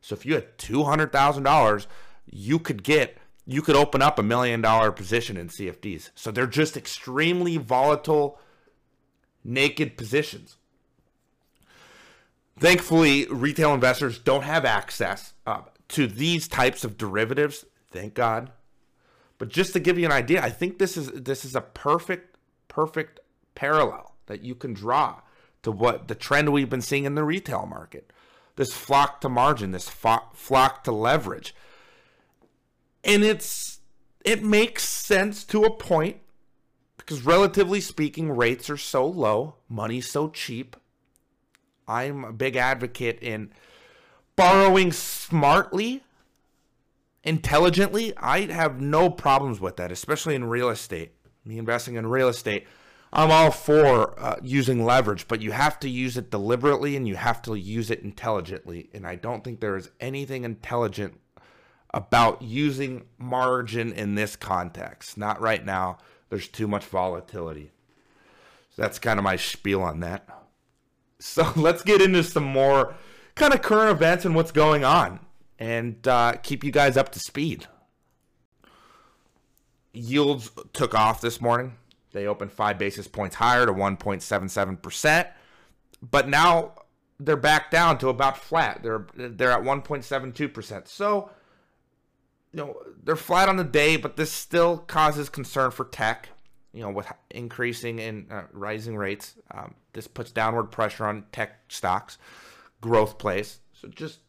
So 0.00 0.14
if 0.14 0.24
you 0.26 0.34
had 0.34 0.58
$200,000, 0.58 1.86
you 2.30 2.58
could 2.58 2.82
get 2.82 3.18
you 3.44 3.60
could 3.60 3.76
open 3.76 4.02
up 4.02 4.18
a 4.18 4.22
million 4.22 4.60
dollar 4.60 4.92
position 4.92 5.36
in 5.36 5.48
CFDs. 5.48 6.10
So 6.14 6.30
they're 6.30 6.46
just 6.46 6.76
extremely 6.76 7.56
volatile 7.56 8.38
naked 9.44 9.96
positions. 9.96 10.56
Thankfully, 12.58 13.26
retail 13.26 13.74
investors 13.74 14.18
don't 14.18 14.44
have 14.44 14.64
access 14.64 15.32
uh, 15.46 15.62
to 15.88 16.06
these 16.06 16.46
types 16.48 16.84
of 16.84 16.96
derivatives. 16.96 17.64
Thank 17.90 18.14
God. 18.14 18.52
But 19.38 19.48
just 19.48 19.72
to 19.72 19.80
give 19.80 19.98
you 19.98 20.06
an 20.06 20.12
idea, 20.12 20.42
I 20.42 20.50
think 20.50 20.78
this 20.78 20.96
is 20.96 21.10
this 21.10 21.44
is 21.44 21.56
a 21.56 21.60
perfect 21.60 22.36
perfect 22.68 23.20
parallel 23.54 24.14
that 24.26 24.42
you 24.42 24.54
can 24.54 24.72
draw 24.72 25.20
to 25.62 25.72
what 25.72 26.08
the 26.08 26.14
trend 26.14 26.52
we've 26.52 26.70
been 26.70 26.80
seeing 26.80 27.04
in 27.04 27.14
the 27.14 27.24
retail 27.24 27.66
market. 27.66 28.12
This 28.56 28.72
flock 28.72 29.20
to 29.22 29.28
margin, 29.28 29.72
this 29.72 29.88
fo- 29.88 30.28
flock 30.32 30.84
to 30.84 30.92
leverage. 30.92 31.54
And 33.02 33.24
it's 33.24 33.80
it 34.24 34.44
makes 34.44 34.88
sense 34.88 35.42
to 35.44 35.64
a 35.64 35.70
point 35.70 36.18
because 37.04 37.24
relatively 37.24 37.80
speaking, 37.80 38.30
rates 38.30 38.70
are 38.70 38.76
so 38.76 39.06
low, 39.06 39.56
money's 39.68 40.08
so 40.08 40.28
cheap. 40.28 40.76
I'm 41.88 42.24
a 42.24 42.32
big 42.32 42.54
advocate 42.54 43.18
in 43.20 43.50
borrowing 44.36 44.92
smartly, 44.92 46.04
intelligently. 47.24 48.16
I 48.16 48.52
have 48.52 48.80
no 48.80 49.10
problems 49.10 49.60
with 49.60 49.76
that, 49.76 49.90
especially 49.90 50.36
in 50.36 50.44
real 50.44 50.68
estate. 50.68 51.12
Me 51.44 51.58
investing 51.58 51.96
in 51.96 52.06
real 52.06 52.28
estate, 52.28 52.68
I'm 53.12 53.32
all 53.32 53.50
for 53.50 54.18
uh, 54.18 54.36
using 54.40 54.84
leverage, 54.84 55.26
but 55.26 55.42
you 55.42 55.50
have 55.50 55.80
to 55.80 55.88
use 55.88 56.16
it 56.16 56.30
deliberately 56.30 56.96
and 56.96 57.08
you 57.08 57.16
have 57.16 57.42
to 57.42 57.56
use 57.56 57.90
it 57.90 58.02
intelligently. 58.02 58.90
And 58.94 59.06
I 59.06 59.16
don't 59.16 59.42
think 59.42 59.58
there 59.58 59.76
is 59.76 59.90
anything 59.98 60.44
intelligent 60.44 61.18
about 61.92 62.42
using 62.42 63.06
margin 63.18 63.92
in 63.92 64.14
this 64.14 64.36
context. 64.36 65.18
Not 65.18 65.40
right 65.40 65.64
now 65.64 65.98
there's 66.32 66.48
too 66.48 66.66
much 66.66 66.86
volatility. 66.86 67.70
So 68.74 68.80
that's 68.80 68.98
kind 68.98 69.18
of 69.18 69.22
my 69.22 69.36
spiel 69.36 69.82
on 69.82 70.00
that. 70.00 70.26
So 71.18 71.52
let's 71.56 71.82
get 71.82 72.00
into 72.00 72.24
some 72.24 72.44
more 72.44 72.94
kind 73.34 73.52
of 73.52 73.60
current 73.60 73.90
events 73.90 74.24
and 74.24 74.34
what's 74.34 74.50
going 74.50 74.82
on 74.82 75.20
and 75.58 76.08
uh, 76.08 76.32
keep 76.42 76.64
you 76.64 76.72
guys 76.72 76.96
up 76.96 77.12
to 77.12 77.18
speed. 77.18 77.66
Yields 79.92 80.50
took 80.72 80.94
off 80.94 81.20
this 81.20 81.38
morning. 81.38 81.74
They 82.12 82.26
opened 82.26 82.50
five 82.50 82.78
basis 82.78 83.06
points 83.06 83.36
higher 83.36 83.66
to 83.66 83.72
1.77%, 83.72 85.28
but 86.00 86.28
now 86.30 86.72
they're 87.20 87.36
back 87.36 87.70
down 87.70 87.98
to 87.98 88.08
about 88.08 88.38
flat. 88.38 88.82
They're 88.82 89.06
they're 89.14 89.50
at 89.50 89.60
1.72%. 89.60 90.88
So 90.88 91.30
you 92.52 92.58
know, 92.58 92.76
they're 93.02 93.16
flat 93.16 93.48
on 93.48 93.56
the 93.56 93.64
day, 93.64 93.96
but 93.96 94.16
this 94.16 94.30
still 94.30 94.78
causes 94.78 95.28
concern 95.28 95.70
for 95.70 95.84
tech. 95.84 96.28
You 96.72 96.82
know, 96.82 96.90
with 96.90 97.06
increasing 97.30 98.00
and 98.00 98.32
uh, 98.32 98.42
rising 98.52 98.96
rates, 98.96 99.34
um, 99.50 99.74
this 99.92 100.06
puts 100.06 100.30
downward 100.30 100.70
pressure 100.70 101.04
on 101.04 101.24
tech 101.30 101.60
stocks, 101.68 102.16
growth 102.80 103.18
plays. 103.18 103.60
So 103.74 103.88
just, 103.88 104.20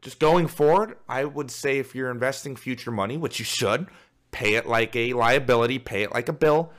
just 0.00 0.18
going 0.18 0.46
forward, 0.46 0.96
I 1.10 1.26
would 1.26 1.50
say 1.50 1.78
if 1.78 1.94
you're 1.94 2.10
investing 2.10 2.56
future 2.56 2.90
money, 2.90 3.18
which 3.18 3.38
you 3.38 3.44
should, 3.44 3.88
pay 4.30 4.54
it 4.54 4.66
like 4.66 4.96
a 4.96 5.12
liability, 5.12 5.78
pay 5.78 6.02
it 6.02 6.12
like 6.12 6.30
a 6.30 6.32
bill. 6.32 6.72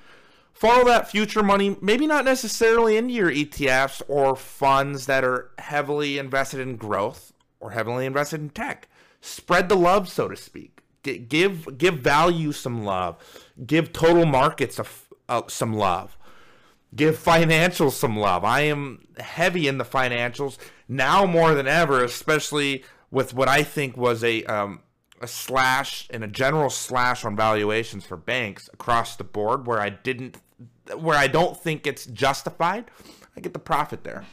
Follow 0.54 0.86
that 0.86 1.10
future 1.10 1.44
money, 1.44 1.78
maybe 1.80 2.08
not 2.08 2.26
necessarily 2.26 2.98
into 2.98 3.14
your 3.14 3.32
ETFs 3.32 4.02
or 4.08 4.36
funds 4.36 5.06
that 5.06 5.24
are 5.24 5.52
heavily 5.60 6.18
invested 6.18 6.60
in 6.60 6.78
growth 6.78 7.32
or 7.60 7.72
heavily 7.72 8.08
invested 8.08 8.42
in 8.42 8.50
tech 8.50 8.88
spread 9.24 9.70
the 9.70 9.76
love, 9.76 10.10
so 10.10 10.28
to 10.28 10.36
speak. 10.36 10.82
give 11.02 11.78
give 11.78 12.00
value 12.00 12.52
some 12.52 12.84
love. 12.84 13.18
Give 13.66 13.92
total 13.92 14.26
markets 14.26 14.80
a, 15.30 15.44
some 15.48 15.74
love. 15.74 16.18
Give 16.96 17.18
financials 17.18 17.94
some 17.94 18.18
love. 18.18 18.44
I 18.44 18.62
am 18.62 19.08
heavy 19.18 19.68
in 19.68 19.78
the 19.78 19.86
financials 19.86 20.58
now 20.88 21.26
more 21.26 21.56
than 21.56 21.68
ever, 21.68 22.04
especially 22.04 22.84
with 23.10 23.34
what 23.34 23.48
I 23.48 23.64
think 23.64 23.98
was 23.98 24.24
a 24.24 24.44
um, 24.44 24.82
a 25.22 25.28
slash 25.28 26.08
and 26.10 26.24
a 26.24 26.28
general 26.28 26.70
slash 26.70 27.24
on 27.24 27.36
valuations 27.36 28.06
for 28.06 28.18
banks 28.18 28.70
across 28.74 29.16
the 29.16 29.24
board, 29.24 29.66
where 29.66 29.80
I 29.80 29.90
didn't, 29.90 30.38
where 30.98 31.18
I 31.18 31.28
don't 31.28 31.58
think 31.58 31.88
it's 31.88 32.06
justified. 32.06 32.92
I 33.36 33.40
get 33.40 33.54
the 33.54 33.60
profit 33.60 34.04
there. 34.04 34.26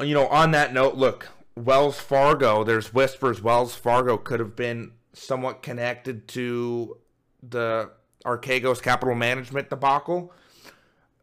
You 0.00 0.14
know, 0.14 0.26
on 0.28 0.50
that 0.52 0.72
note, 0.72 0.94
look, 0.94 1.28
Wells 1.64 1.98
Fargo, 1.98 2.64
there's 2.64 2.94
whispers 2.94 3.42
Wells 3.42 3.74
Fargo 3.74 4.16
could 4.16 4.40
have 4.40 4.56
been 4.56 4.92
somewhat 5.12 5.62
connected 5.62 6.28
to 6.28 6.98
the 7.42 7.90
Archegos 8.24 8.82
capital 8.82 9.14
management 9.14 9.70
debacle. 9.70 10.32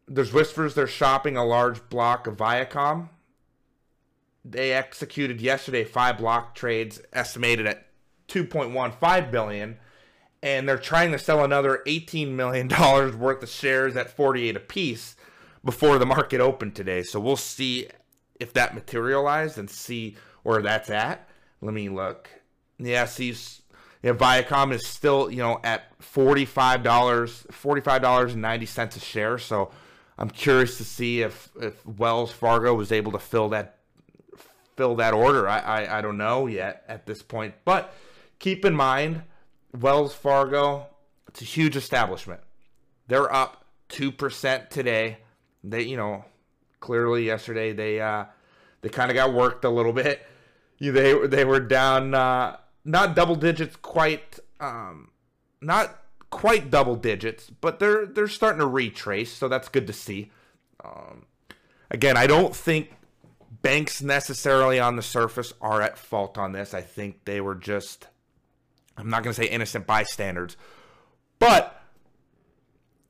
There's 0.08 0.34
whispers 0.34 0.76
they're 0.76 0.88
shopping 0.88 1.38
a 1.38 1.46
large 1.46 1.90
block 1.90 2.28
of 2.28 2.38
Viacom. 2.38 3.10
They 4.44 4.74
executed 4.74 5.42
yesterday 5.42 5.84
five 5.84 6.18
block 6.18 6.54
trades 6.54 7.02
estimated 7.12 7.66
at 7.66 7.88
2.15 8.28 9.32
billion 9.32 9.78
and 10.44 10.70
they're 10.70 10.78
trying 10.78 11.12
to 11.12 11.18
sell 11.18 11.44
another 11.44 11.82
18 11.88 12.36
million 12.36 12.68
dollars 12.70 13.16
worth 13.16 13.42
of 13.42 13.50
shares 13.50 13.96
at 13.96 14.16
48 14.16 14.56
apiece 14.56 15.16
before 15.64 15.98
the 15.98 16.06
market 16.06 16.40
opened 16.40 16.76
today. 16.76 17.02
So 17.02 17.20
we'll 17.20 17.36
see 17.36 17.88
if 18.40 18.54
that 18.54 18.76
materialized 18.76 19.58
and 19.58 19.70
see 19.70 20.18
where 20.44 20.62
that's 20.62 20.90
at. 20.90 21.28
Let 21.62 21.74
me 21.74 21.90
look. 21.90 22.30
Yeah, 22.78 23.06
see, 23.06 23.36
yeah, 24.04 24.14
Viacom 24.14 24.74
is 24.74 24.86
still, 24.86 25.32
you 25.32 25.38
know, 25.38 25.60
at 25.64 25.98
$45, 26.00 26.84
$45.90 26.84 28.96
a 28.96 29.00
share. 29.00 29.38
So 29.38 29.72
I'm 30.18 30.30
curious 30.30 30.78
to 30.78 30.84
see 30.84 31.22
if, 31.22 31.50
if 31.60 31.86
Wells 31.86 32.32
Fargo 32.32 32.74
was 32.74 32.92
able 32.92 33.14
to 33.14 33.20
fill 33.20 33.50
that 33.50 33.80
fill 34.76 34.96
that 34.96 35.14
order. 35.14 35.48
I, 35.48 35.60
I, 35.60 36.00
I 36.00 36.02
don't 36.02 36.18
know 36.18 36.48
yet 36.48 36.84
at 36.88 37.06
this 37.06 37.22
point. 37.22 37.56
But 37.64 37.94
keep 38.40 38.66
in 38.66 38.76
mind, 38.76 39.24
Wells 39.80 40.14
Fargo, 40.14 40.88
it's 41.30 41.42
a 41.42 41.46
huge 41.46 41.76
establishment. 41.76 42.42
They're 43.08 43.34
up 43.34 43.66
2% 43.90 44.70
today. 44.70 45.20
They, 45.64 45.84
you 45.84 45.98
know, 45.98 46.26
clearly 46.86 47.26
yesterday 47.26 47.74
they 47.74 48.00
uh, 48.00 48.26
they 48.82 48.90
kind 48.90 49.10
of 49.10 49.16
got 49.16 49.34
worked 49.34 49.66
a 49.66 49.70
little 49.70 49.92
bit. 49.92 50.24
They 50.80 51.28
they 51.28 51.44
were 51.44 51.60
down 51.60 52.14
uh, 52.14 52.58
not 52.84 53.16
double 53.16 53.36
digits 53.36 53.76
quite, 53.76 54.40
um, 54.60 55.10
not 55.62 56.00
quite 56.30 56.70
double 56.70 56.96
digits, 56.96 57.50
but 57.50 57.80
they're 57.80 58.06
they're 58.06 58.28
starting 58.28 58.60
to 58.60 58.68
retrace, 58.68 59.34
so 59.34 59.48
that's 59.48 59.68
good 59.68 59.88
to 59.88 59.94
see. 59.94 60.32
Um, 60.84 61.26
again, 61.90 62.18
I 62.18 62.28
don't 62.28 62.56
think 62.56 62.94
banks 63.64 64.04
necessarily 64.04 64.80
on 64.80 64.96
the 64.96 65.02
surface 65.02 65.54
are 65.62 65.82
at 65.82 65.98
fault 65.98 66.38
on 66.38 66.52
this. 66.52 66.76
I 66.76 66.82
think 66.82 67.26
they 67.26 67.42
were 67.42 67.56
just 67.56 68.08
I'm 68.96 69.10
not 69.10 69.24
going 69.24 69.34
to 69.34 69.42
say 69.42 69.50
innocent 69.50 69.88
bystanders, 69.88 70.56
but 71.40 71.82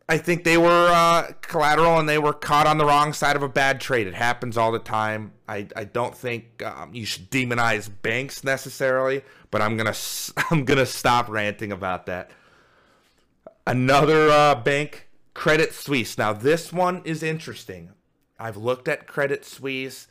I 0.07 0.19
think 0.19 0.43
they 0.43 0.57
were 0.57 0.89
uh, 0.91 1.31
collateral 1.41 1.97
and 1.97 2.07
they 2.07 2.19
were 2.19 2.33
caught 2.33 2.67
on 2.67 2.77
the 2.77 2.85
wrong 2.85 3.11
side 3.11 3.35
of 3.35 3.41
a 3.41 3.49
bad 3.49 3.81
trade. 3.81 4.05
It 4.05 4.13
happens 4.13 4.55
all 4.55 4.71
the 4.71 4.77
time. 4.79 5.33
I, 5.47 5.67
I 5.75 5.85
don't 5.85 6.15
think 6.15 6.61
um, 6.63 6.93
you 6.93 7.05
should 7.05 7.31
demonize 7.31 7.89
banks 8.03 8.43
necessarily, 8.43 9.23
but 9.49 9.61
I'm 9.61 9.77
gonna 9.77 9.95
I'm 10.51 10.63
gonna 10.63 10.85
stop 10.85 11.27
ranting 11.27 11.71
about 11.71 12.05
that. 12.05 12.29
Another 13.65 14.29
uh, 14.29 14.55
bank, 14.55 15.07
Credit 15.33 15.73
Suisse. 15.73 16.19
Now 16.19 16.33
this 16.33 16.71
one 16.71 17.01
is 17.03 17.23
interesting. 17.23 17.89
I've 18.37 18.57
looked 18.57 18.87
at 18.87 19.07
Credit 19.07 19.43
Suisse. 19.43 20.07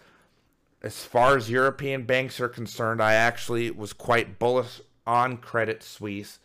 As 0.83 1.05
far 1.05 1.37
as 1.37 1.49
European 1.49 2.05
banks 2.05 2.41
are 2.41 2.49
concerned, 2.49 3.01
I 3.01 3.15
actually 3.15 3.71
was 3.71 3.93
quite 3.93 4.39
bullish 4.39 4.81
on 5.07 5.37
Credit 5.37 5.83
Suisse. 5.83 6.41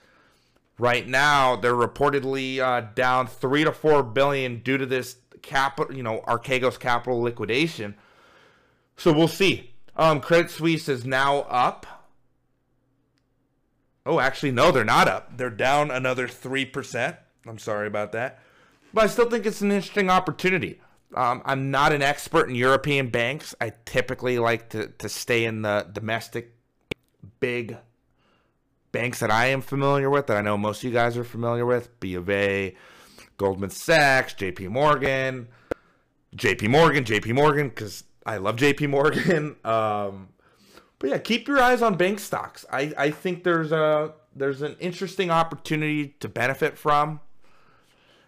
Right 0.79 1.07
now, 1.07 1.55
they're 1.55 1.73
reportedly 1.73 2.59
uh, 2.59 2.87
down 2.95 3.27
three 3.27 3.63
to 3.63 3.71
four 3.71 4.01
billion 4.01 4.61
due 4.61 4.77
to 4.77 4.85
this 4.85 5.17
capital, 5.41 5.95
you 5.95 6.01
know, 6.01 6.23
Archegos 6.27 6.79
capital 6.79 7.21
liquidation. 7.21 7.95
So 8.97 9.13
we'll 9.13 9.27
see. 9.27 9.73
Um, 9.95 10.21
Credit 10.21 10.49
Suisse 10.49 10.89
is 10.89 11.05
now 11.05 11.39
up 11.41 11.85
Oh, 14.09 14.19
actually, 14.19 14.51
no, 14.51 14.71
they're 14.71 14.83
not 14.83 15.07
up. 15.07 15.37
They're 15.37 15.51
down 15.51 15.91
another 15.91 16.27
3%. 16.27 17.17
I'm 17.45 17.59
sorry 17.59 17.85
about 17.85 18.11
that. 18.13 18.39
But 18.91 19.03
I 19.03 19.07
still 19.07 19.29
think 19.29 19.45
it's 19.45 19.61
an 19.61 19.71
interesting 19.71 20.09
opportunity. 20.09 20.81
Um, 21.13 21.43
I'm 21.45 21.69
not 21.69 21.91
an 21.91 22.01
expert 22.01 22.49
in 22.49 22.55
European 22.55 23.09
banks. 23.09 23.53
I 23.61 23.73
typically 23.85 24.39
like 24.39 24.69
to, 24.69 24.87
to 24.87 25.09
stay 25.09 25.45
in 25.45 25.61
the 25.61 25.87
domestic 25.91 26.55
big 27.39 27.77
banks 28.91 29.19
that 29.19 29.31
I 29.31 29.47
am 29.47 29.61
familiar 29.61 30.09
with, 30.09 30.27
that 30.27 30.37
I 30.37 30.41
know 30.41 30.57
most 30.57 30.79
of 30.79 30.83
you 30.85 30.91
guys 30.91 31.17
are 31.17 31.23
familiar 31.23 31.65
with 31.65 31.99
B 31.99 32.15
of 32.15 32.29
A, 32.29 32.75
Goldman 33.37 33.69
Sachs, 33.69 34.33
JP 34.33 34.69
Morgan, 34.69 35.47
JP 36.35 36.69
Morgan, 36.69 37.03
JP 37.03 37.33
Morgan, 37.33 37.69
because 37.69 38.03
I 38.25 38.37
love 38.37 38.55
JP 38.57 38.89
Morgan. 38.89 39.55
Um, 39.65 40.29
but 40.99 41.09
yeah, 41.11 41.17
keep 41.17 41.47
your 41.47 41.59
eyes 41.59 41.81
on 41.81 41.95
bank 41.95 42.19
stocks. 42.19 42.65
I, 42.69 42.93
I 42.97 43.11
think 43.11 43.45
there's 43.45 43.71
a 43.71 44.13
there's 44.35 44.61
an 44.61 44.75
interesting 44.79 45.31
opportunity 45.31 46.15
to 46.19 46.27
benefit 46.27 46.77
from. 46.77 47.21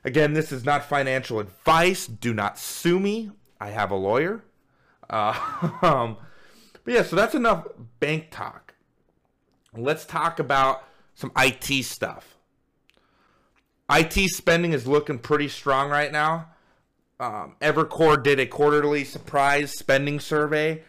Again, 0.04 0.34
this 0.34 0.52
is 0.52 0.64
not 0.64 0.86
financial 0.86 1.40
advice. 1.40 2.08
Do 2.08 2.34
not 2.34 2.58
sue 2.58 3.00
me. 3.00 3.32
I 3.60 3.70
have 3.70 3.92
a 3.92 3.96
lawyer. 3.96 4.44
Uh, 5.10 5.34
but 5.82 6.18
yeah, 6.94 7.04
so 7.04 7.16
that's 7.16 7.36
enough 7.36 7.68
bank 8.00 8.28
talk. 8.32 8.71
Let's 9.76 10.06
talk 10.06 10.40
about 10.40 10.84
some 11.16 11.32
IT 11.38 11.86
stuff. 11.86 12.36
IT 13.90 14.30
spending 14.32 14.74
is 14.74 14.86
looking 14.86 15.18
pretty 15.18 15.48
strong 15.48 15.90
right 15.90 16.12
now. 16.12 16.48
Um, 17.20 17.56
Evercore 17.62 18.22
did 18.22 18.40
a 18.40 18.46
quarterly 18.46 19.04
surprise 19.04 19.78
spending 19.78 20.20
survey, 20.20 20.84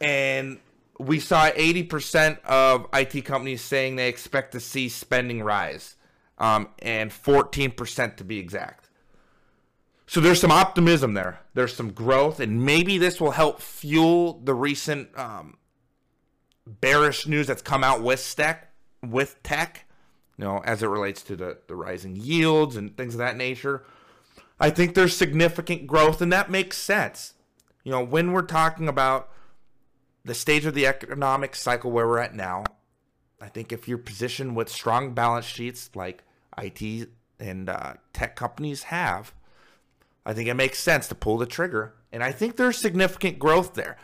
and 0.00 0.58
we 0.98 1.20
saw 1.20 1.50
80% 1.50 2.42
of 2.44 2.86
IT 2.92 3.24
companies 3.24 3.62
saying 3.62 3.96
they 3.96 4.08
expect 4.08 4.52
to 4.52 4.60
see 4.60 4.88
spending 4.88 5.42
rise, 5.42 5.96
um, 6.38 6.68
and 6.80 7.10
14% 7.10 8.16
to 8.16 8.24
be 8.24 8.38
exact. 8.38 8.88
So 10.06 10.20
there's 10.20 10.40
some 10.40 10.50
optimism 10.50 11.14
there. 11.14 11.40
There's 11.54 11.74
some 11.74 11.92
growth, 11.92 12.40
and 12.40 12.64
maybe 12.64 12.98
this 12.98 13.20
will 13.20 13.30
help 13.32 13.60
fuel 13.60 14.40
the 14.42 14.54
recent 14.54 15.16
um, 15.16 15.56
bearish 16.80 17.26
news 17.26 17.46
that's 17.46 17.62
come 17.62 17.84
out 17.84 18.02
with 18.02 18.34
tech, 18.36 18.72
with 19.02 19.42
tech, 19.42 19.86
you 20.36 20.44
know, 20.44 20.60
as 20.64 20.82
it 20.82 20.86
relates 20.86 21.22
to 21.24 21.36
the, 21.36 21.58
the 21.66 21.74
rising 21.74 22.16
yields 22.16 22.76
and 22.76 22.96
things 22.96 23.14
of 23.14 23.18
that 23.18 23.36
nature. 23.36 23.84
I 24.58 24.70
think 24.70 24.94
there's 24.94 25.16
significant 25.16 25.86
growth, 25.86 26.20
and 26.20 26.32
that 26.32 26.50
makes 26.50 26.76
sense. 26.76 27.34
You 27.82 27.92
know, 27.92 28.04
when 28.04 28.32
we're 28.32 28.42
talking 28.42 28.88
about 28.88 29.30
the 30.24 30.34
stage 30.34 30.66
of 30.66 30.74
the 30.74 30.86
economic 30.86 31.56
cycle 31.56 31.90
where 31.90 32.06
we're 32.06 32.18
at 32.18 32.34
now, 32.34 32.64
I 33.40 33.48
think 33.48 33.72
if 33.72 33.88
you're 33.88 33.98
positioned 33.98 34.54
with 34.54 34.68
strong 34.68 35.14
balance 35.14 35.46
sheets 35.46 35.90
like 35.94 36.22
IT 36.58 37.08
and 37.38 37.70
uh, 37.70 37.94
tech 38.12 38.36
companies 38.36 38.84
have, 38.84 39.32
I 40.26 40.34
think 40.34 40.48
it 40.48 40.54
makes 40.54 40.78
sense 40.78 41.08
to 41.08 41.14
pull 41.14 41.38
the 41.38 41.46
trigger. 41.46 41.94
And 42.12 42.22
I 42.22 42.32
think 42.32 42.56
there's 42.56 42.76
significant 42.76 43.38
growth 43.38 43.74
there 43.74 43.96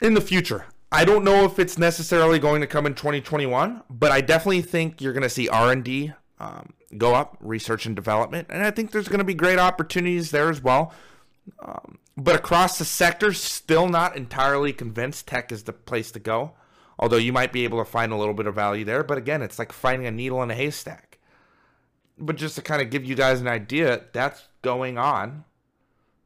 in 0.00 0.12
the 0.12 0.20
future. 0.20 0.66
I 0.94 1.04
don't 1.04 1.24
know 1.24 1.44
if 1.44 1.58
it's 1.58 1.76
necessarily 1.76 2.38
going 2.38 2.60
to 2.60 2.68
come 2.68 2.86
in 2.86 2.94
2021, 2.94 3.82
but 3.90 4.12
I 4.12 4.20
definitely 4.20 4.62
think 4.62 5.00
you're 5.00 5.12
going 5.12 5.24
to 5.24 5.28
see 5.28 5.48
R&D 5.48 6.12
um, 6.38 6.72
go 6.96 7.16
up, 7.16 7.36
research 7.40 7.84
and 7.84 7.96
development, 7.96 8.46
and 8.48 8.64
I 8.64 8.70
think 8.70 8.92
there's 8.92 9.08
going 9.08 9.18
to 9.18 9.24
be 9.24 9.34
great 9.34 9.58
opportunities 9.58 10.30
there 10.30 10.50
as 10.50 10.62
well. 10.62 10.94
Um, 11.58 11.98
but 12.16 12.36
across 12.36 12.78
the 12.78 12.84
sector, 12.84 13.32
still 13.32 13.88
not 13.88 14.16
entirely 14.16 14.72
convinced 14.72 15.26
tech 15.26 15.50
is 15.50 15.64
the 15.64 15.72
place 15.72 16.12
to 16.12 16.20
go. 16.20 16.52
Although 16.96 17.16
you 17.16 17.32
might 17.32 17.52
be 17.52 17.64
able 17.64 17.78
to 17.78 17.90
find 17.90 18.12
a 18.12 18.16
little 18.16 18.32
bit 18.32 18.46
of 18.46 18.54
value 18.54 18.84
there, 18.84 19.02
but 19.02 19.18
again, 19.18 19.42
it's 19.42 19.58
like 19.58 19.72
finding 19.72 20.06
a 20.06 20.12
needle 20.12 20.44
in 20.44 20.50
a 20.52 20.54
haystack. 20.54 21.18
But 22.16 22.36
just 22.36 22.54
to 22.54 22.62
kind 22.62 22.80
of 22.80 22.90
give 22.90 23.04
you 23.04 23.16
guys 23.16 23.40
an 23.40 23.48
idea, 23.48 24.04
that's 24.12 24.46
going 24.62 24.96
on. 24.96 25.44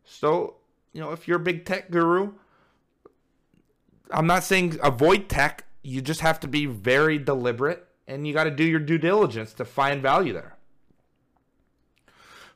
So, 0.05 0.57
you 0.93 1.01
know, 1.01 1.13
if 1.13 1.27
you're 1.27 1.39
a 1.39 1.43
big 1.43 1.65
tech 1.65 1.91
guru, 1.91 2.35
I'm 4.11 4.27
not 4.27 4.45
saying 4.45 4.79
avoid 4.83 5.29
tech. 5.29 5.65
You 5.83 6.01
just 6.01 6.21
have 6.21 6.41
to 6.41 6.49
be 6.49 6.67
very 6.67 7.19
deliberate 7.19 7.87
and 8.07 8.27
you 8.27 8.33
got 8.33 8.45
to 8.45 8.51
do 8.51 8.65
your 8.65 8.81
due 8.81 8.99
diligence 8.99 9.53
to 9.55 9.65
find 9.65 10.03
value 10.03 10.33
there. 10.33 10.57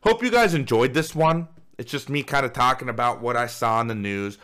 Hope 0.02 0.22
you 0.22 0.30
guys 0.30 0.54
enjoyed 0.54 0.94
this 0.94 1.14
one. 1.14 1.46
It's 1.78 1.90
just 1.90 2.08
me 2.08 2.22
kind 2.22 2.44
of 2.44 2.52
talking 2.52 2.88
about 2.88 3.20
what 3.20 3.36
I 3.36 3.46
saw 3.46 3.80
in 3.80 3.86
the 3.86 3.94
news, 3.94 4.38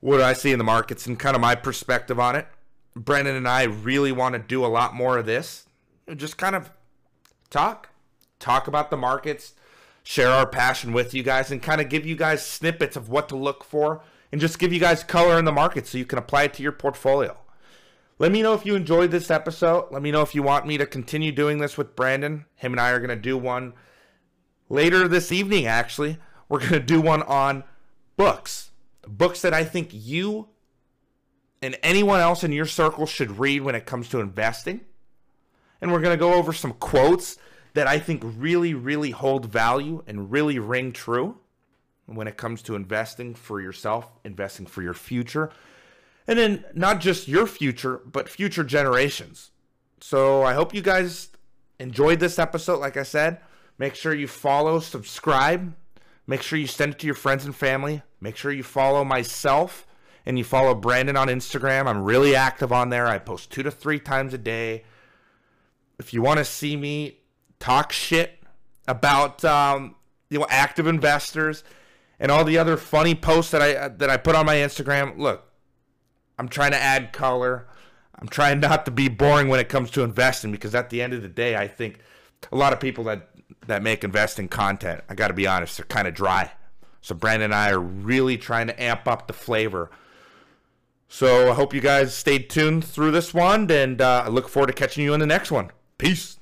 what 0.00 0.20
I 0.20 0.32
see 0.32 0.52
in 0.52 0.58
the 0.58 0.64
markets, 0.64 1.06
and 1.06 1.18
kind 1.18 1.34
of 1.34 1.42
my 1.42 1.54
perspective 1.54 2.18
on 2.18 2.36
it. 2.36 2.46
Brendan 2.94 3.36
and 3.36 3.46
I 3.46 3.64
really 3.64 4.12
want 4.12 4.34
to 4.34 4.38
do 4.38 4.64
a 4.64 4.68
lot 4.68 4.94
more 4.94 5.18
of 5.18 5.26
this. 5.26 5.66
Just 6.14 6.38
kind 6.38 6.56
of 6.56 6.70
talk, 7.50 7.90
talk 8.38 8.68
about 8.68 8.90
the 8.90 8.96
markets, 8.96 9.54
share 10.02 10.30
our 10.30 10.46
passion 10.46 10.92
with 10.92 11.12
you 11.12 11.22
guys, 11.22 11.50
and 11.50 11.62
kind 11.62 11.80
of 11.80 11.88
give 11.88 12.06
you 12.06 12.16
guys 12.16 12.46
snippets 12.46 12.96
of 12.96 13.08
what 13.10 13.28
to 13.28 13.36
look 13.36 13.64
for, 13.64 14.02
and 14.32 14.40
just 14.40 14.58
give 14.58 14.72
you 14.72 14.80
guys 14.80 15.04
color 15.04 15.38
in 15.38 15.44
the 15.44 15.52
market 15.52 15.86
so 15.86 15.98
you 15.98 16.04
can 16.04 16.18
apply 16.18 16.44
it 16.44 16.54
to 16.54 16.62
your 16.62 16.72
portfolio. 16.72 17.36
Let 18.18 18.32
me 18.32 18.42
know 18.42 18.54
if 18.54 18.64
you 18.64 18.74
enjoyed 18.74 19.10
this 19.10 19.30
episode. 19.30 19.88
Let 19.90 20.02
me 20.02 20.10
know 20.10 20.22
if 20.22 20.34
you 20.34 20.42
want 20.42 20.66
me 20.66 20.78
to 20.78 20.86
continue 20.86 21.32
doing 21.32 21.58
this 21.58 21.76
with 21.76 21.94
Brandon. 21.94 22.46
Him 22.54 22.72
and 22.72 22.80
I 22.80 22.90
are 22.90 22.98
going 22.98 23.10
to 23.10 23.16
do 23.16 23.36
one 23.36 23.74
later 24.68 25.06
this 25.06 25.30
evening, 25.30 25.66
actually 25.66 26.18
we're 26.48 26.60
going 26.60 26.72
to 26.72 26.80
do 26.80 27.00
one 27.00 27.22
on 27.22 27.64
books. 28.16 28.70
Books 29.06 29.42
that 29.42 29.54
I 29.54 29.64
think 29.64 29.90
you 29.92 30.48
and 31.62 31.78
anyone 31.82 32.20
else 32.20 32.44
in 32.44 32.52
your 32.52 32.66
circle 32.66 33.06
should 33.06 33.38
read 33.38 33.62
when 33.62 33.74
it 33.74 33.86
comes 33.86 34.08
to 34.10 34.20
investing. 34.20 34.80
And 35.80 35.92
we're 35.92 36.00
going 36.00 36.16
to 36.16 36.20
go 36.20 36.34
over 36.34 36.52
some 36.52 36.72
quotes 36.72 37.36
that 37.74 37.86
I 37.86 37.98
think 37.98 38.22
really, 38.24 38.74
really 38.74 39.10
hold 39.10 39.46
value 39.46 40.02
and 40.06 40.30
really 40.30 40.58
ring 40.58 40.92
true 40.92 41.38
when 42.06 42.28
it 42.28 42.36
comes 42.36 42.62
to 42.62 42.74
investing 42.74 43.34
for 43.34 43.60
yourself, 43.60 44.10
investing 44.24 44.66
for 44.66 44.82
your 44.82 44.94
future. 44.94 45.50
And 46.26 46.38
then 46.38 46.64
not 46.74 47.00
just 47.00 47.28
your 47.28 47.46
future, 47.46 48.00
but 48.04 48.28
future 48.28 48.64
generations. 48.64 49.50
So 50.00 50.42
I 50.42 50.54
hope 50.54 50.74
you 50.74 50.82
guys 50.82 51.30
enjoyed 51.78 52.20
this 52.20 52.38
episode. 52.38 52.78
Like 52.78 52.96
I 52.96 53.02
said, 53.02 53.40
make 53.78 53.94
sure 53.94 54.14
you 54.14 54.28
follow, 54.28 54.80
subscribe, 54.80 55.74
Make 56.26 56.42
sure 56.42 56.58
you 56.58 56.66
send 56.66 56.94
it 56.94 56.98
to 57.00 57.06
your 57.06 57.14
friends 57.14 57.44
and 57.44 57.54
family. 57.54 58.02
Make 58.20 58.36
sure 58.36 58.50
you 58.50 58.64
follow 58.64 59.04
myself 59.04 59.86
and 60.24 60.36
you 60.36 60.44
follow 60.44 60.74
Brandon 60.74 61.16
on 61.16 61.28
Instagram. 61.28 61.86
I'm 61.86 62.02
really 62.02 62.34
active 62.34 62.72
on 62.72 62.90
there. 62.90 63.06
I 63.06 63.18
post 63.18 63.52
two 63.52 63.62
to 63.62 63.70
three 63.70 64.00
times 64.00 64.34
a 64.34 64.38
day. 64.38 64.84
If 65.98 66.12
you 66.12 66.22
want 66.22 66.38
to 66.38 66.44
see 66.44 66.76
me 66.76 67.18
talk 67.60 67.92
shit 67.92 68.40
about 68.88 69.44
um, 69.44 69.94
you 70.28 70.40
know 70.40 70.46
active 70.50 70.86
investors 70.86 71.62
and 72.18 72.30
all 72.30 72.44
the 72.44 72.58
other 72.58 72.76
funny 72.76 73.14
posts 73.14 73.50
that 73.50 73.62
I 73.62 73.88
that 73.88 74.10
I 74.10 74.16
put 74.16 74.34
on 74.34 74.46
my 74.46 74.56
Instagram, 74.56 75.18
look, 75.18 75.44
I'm 76.38 76.48
trying 76.48 76.72
to 76.72 76.78
add 76.78 77.12
color. 77.12 77.66
I'm 78.18 78.28
trying 78.28 78.60
not 78.60 78.86
to 78.86 78.90
be 78.90 79.08
boring 79.08 79.48
when 79.48 79.60
it 79.60 79.68
comes 79.68 79.90
to 79.92 80.02
investing 80.02 80.50
because 80.50 80.74
at 80.74 80.90
the 80.90 81.02
end 81.02 81.12
of 81.12 81.22
the 81.22 81.28
day, 81.28 81.56
I 81.56 81.68
think 81.68 81.98
a 82.50 82.56
lot 82.56 82.72
of 82.72 82.80
people 82.80 83.04
that 83.04 83.28
that 83.66 83.82
make 83.82 84.04
investing 84.04 84.48
content, 84.48 85.02
I 85.08 85.14
got 85.14 85.28
to 85.28 85.34
be 85.34 85.46
honest, 85.46 85.76
they're 85.76 85.86
kind 85.86 86.08
of 86.08 86.14
dry. 86.14 86.52
So 87.00 87.14
Brandon 87.14 87.46
and 87.46 87.54
I 87.54 87.70
are 87.70 87.78
really 87.78 88.36
trying 88.36 88.66
to 88.68 88.82
amp 88.82 89.06
up 89.06 89.26
the 89.26 89.32
flavor. 89.32 89.90
So 91.08 91.50
I 91.50 91.54
hope 91.54 91.72
you 91.72 91.80
guys 91.80 92.14
stayed 92.14 92.50
tuned 92.50 92.84
through 92.84 93.12
this 93.12 93.32
one, 93.32 93.70
and 93.70 94.00
uh, 94.00 94.24
I 94.26 94.28
look 94.28 94.48
forward 94.48 94.68
to 94.68 94.72
catching 94.72 95.04
you 95.04 95.14
in 95.14 95.20
the 95.20 95.26
next 95.26 95.52
one. 95.52 95.70
Peace. 95.98 96.38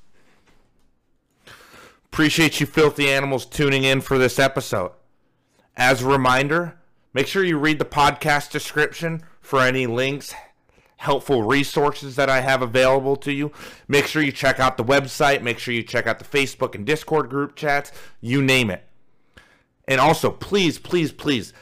Appreciate 2.05 2.59
you 2.59 2.65
filthy 2.65 3.09
animals 3.09 3.45
tuning 3.45 3.83
in 3.83 4.01
for 4.01 4.17
this 4.17 4.39
episode. 4.39 4.91
As 5.77 6.01
a 6.01 6.07
reminder, 6.07 6.77
make 7.13 7.27
sure 7.27 7.43
you 7.43 7.57
read 7.57 7.79
the 7.79 7.85
podcast 7.85 8.51
description 8.51 9.23
for 9.41 9.59
any 9.59 9.87
links, 9.87 10.33
helpful 10.97 11.43
resources 11.43 12.15
that 12.15 12.29
I 12.29 12.41
have 12.41 12.61
available 12.61 13.15
to 13.17 13.33
you. 13.33 13.51
Make 13.87 14.07
sure 14.07 14.21
you 14.21 14.31
check 14.31 14.59
out 14.59 14.77
the 14.77 14.83
website. 14.83 15.41
Make 15.41 15.59
sure 15.59 15.73
you 15.73 15.83
check 15.83 16.07
out 16.07 16.19
the 16.19 16.25
Facebook 16.25 16.75
and 16.75 16.85
Discord 16.85 17.29
group 17.29 17.55
chats. 17.55 17.91
You 18.21 18.41
name 18.41 18.69
it. 18.69 18.87
And 19.87 19.99
also, 19.99 20.31
please, 20.31 20.79
please, 20.79 21.11
please 21.11 21.53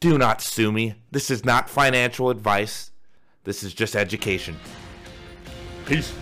do 0.00 0.18
not 0.18 0.40
sue 0.40 0.72
me. 0.72 0.94
This 1.10 1.30
is 1.30 1.44
not 1.44 1.68
financial 1.70 2.30
advice. 2.30 2.90
This 3.44 3.62
is 3.62 3.72
just 3.74 3.94
education. 3.94 4.56
Peace. 5.86 6.12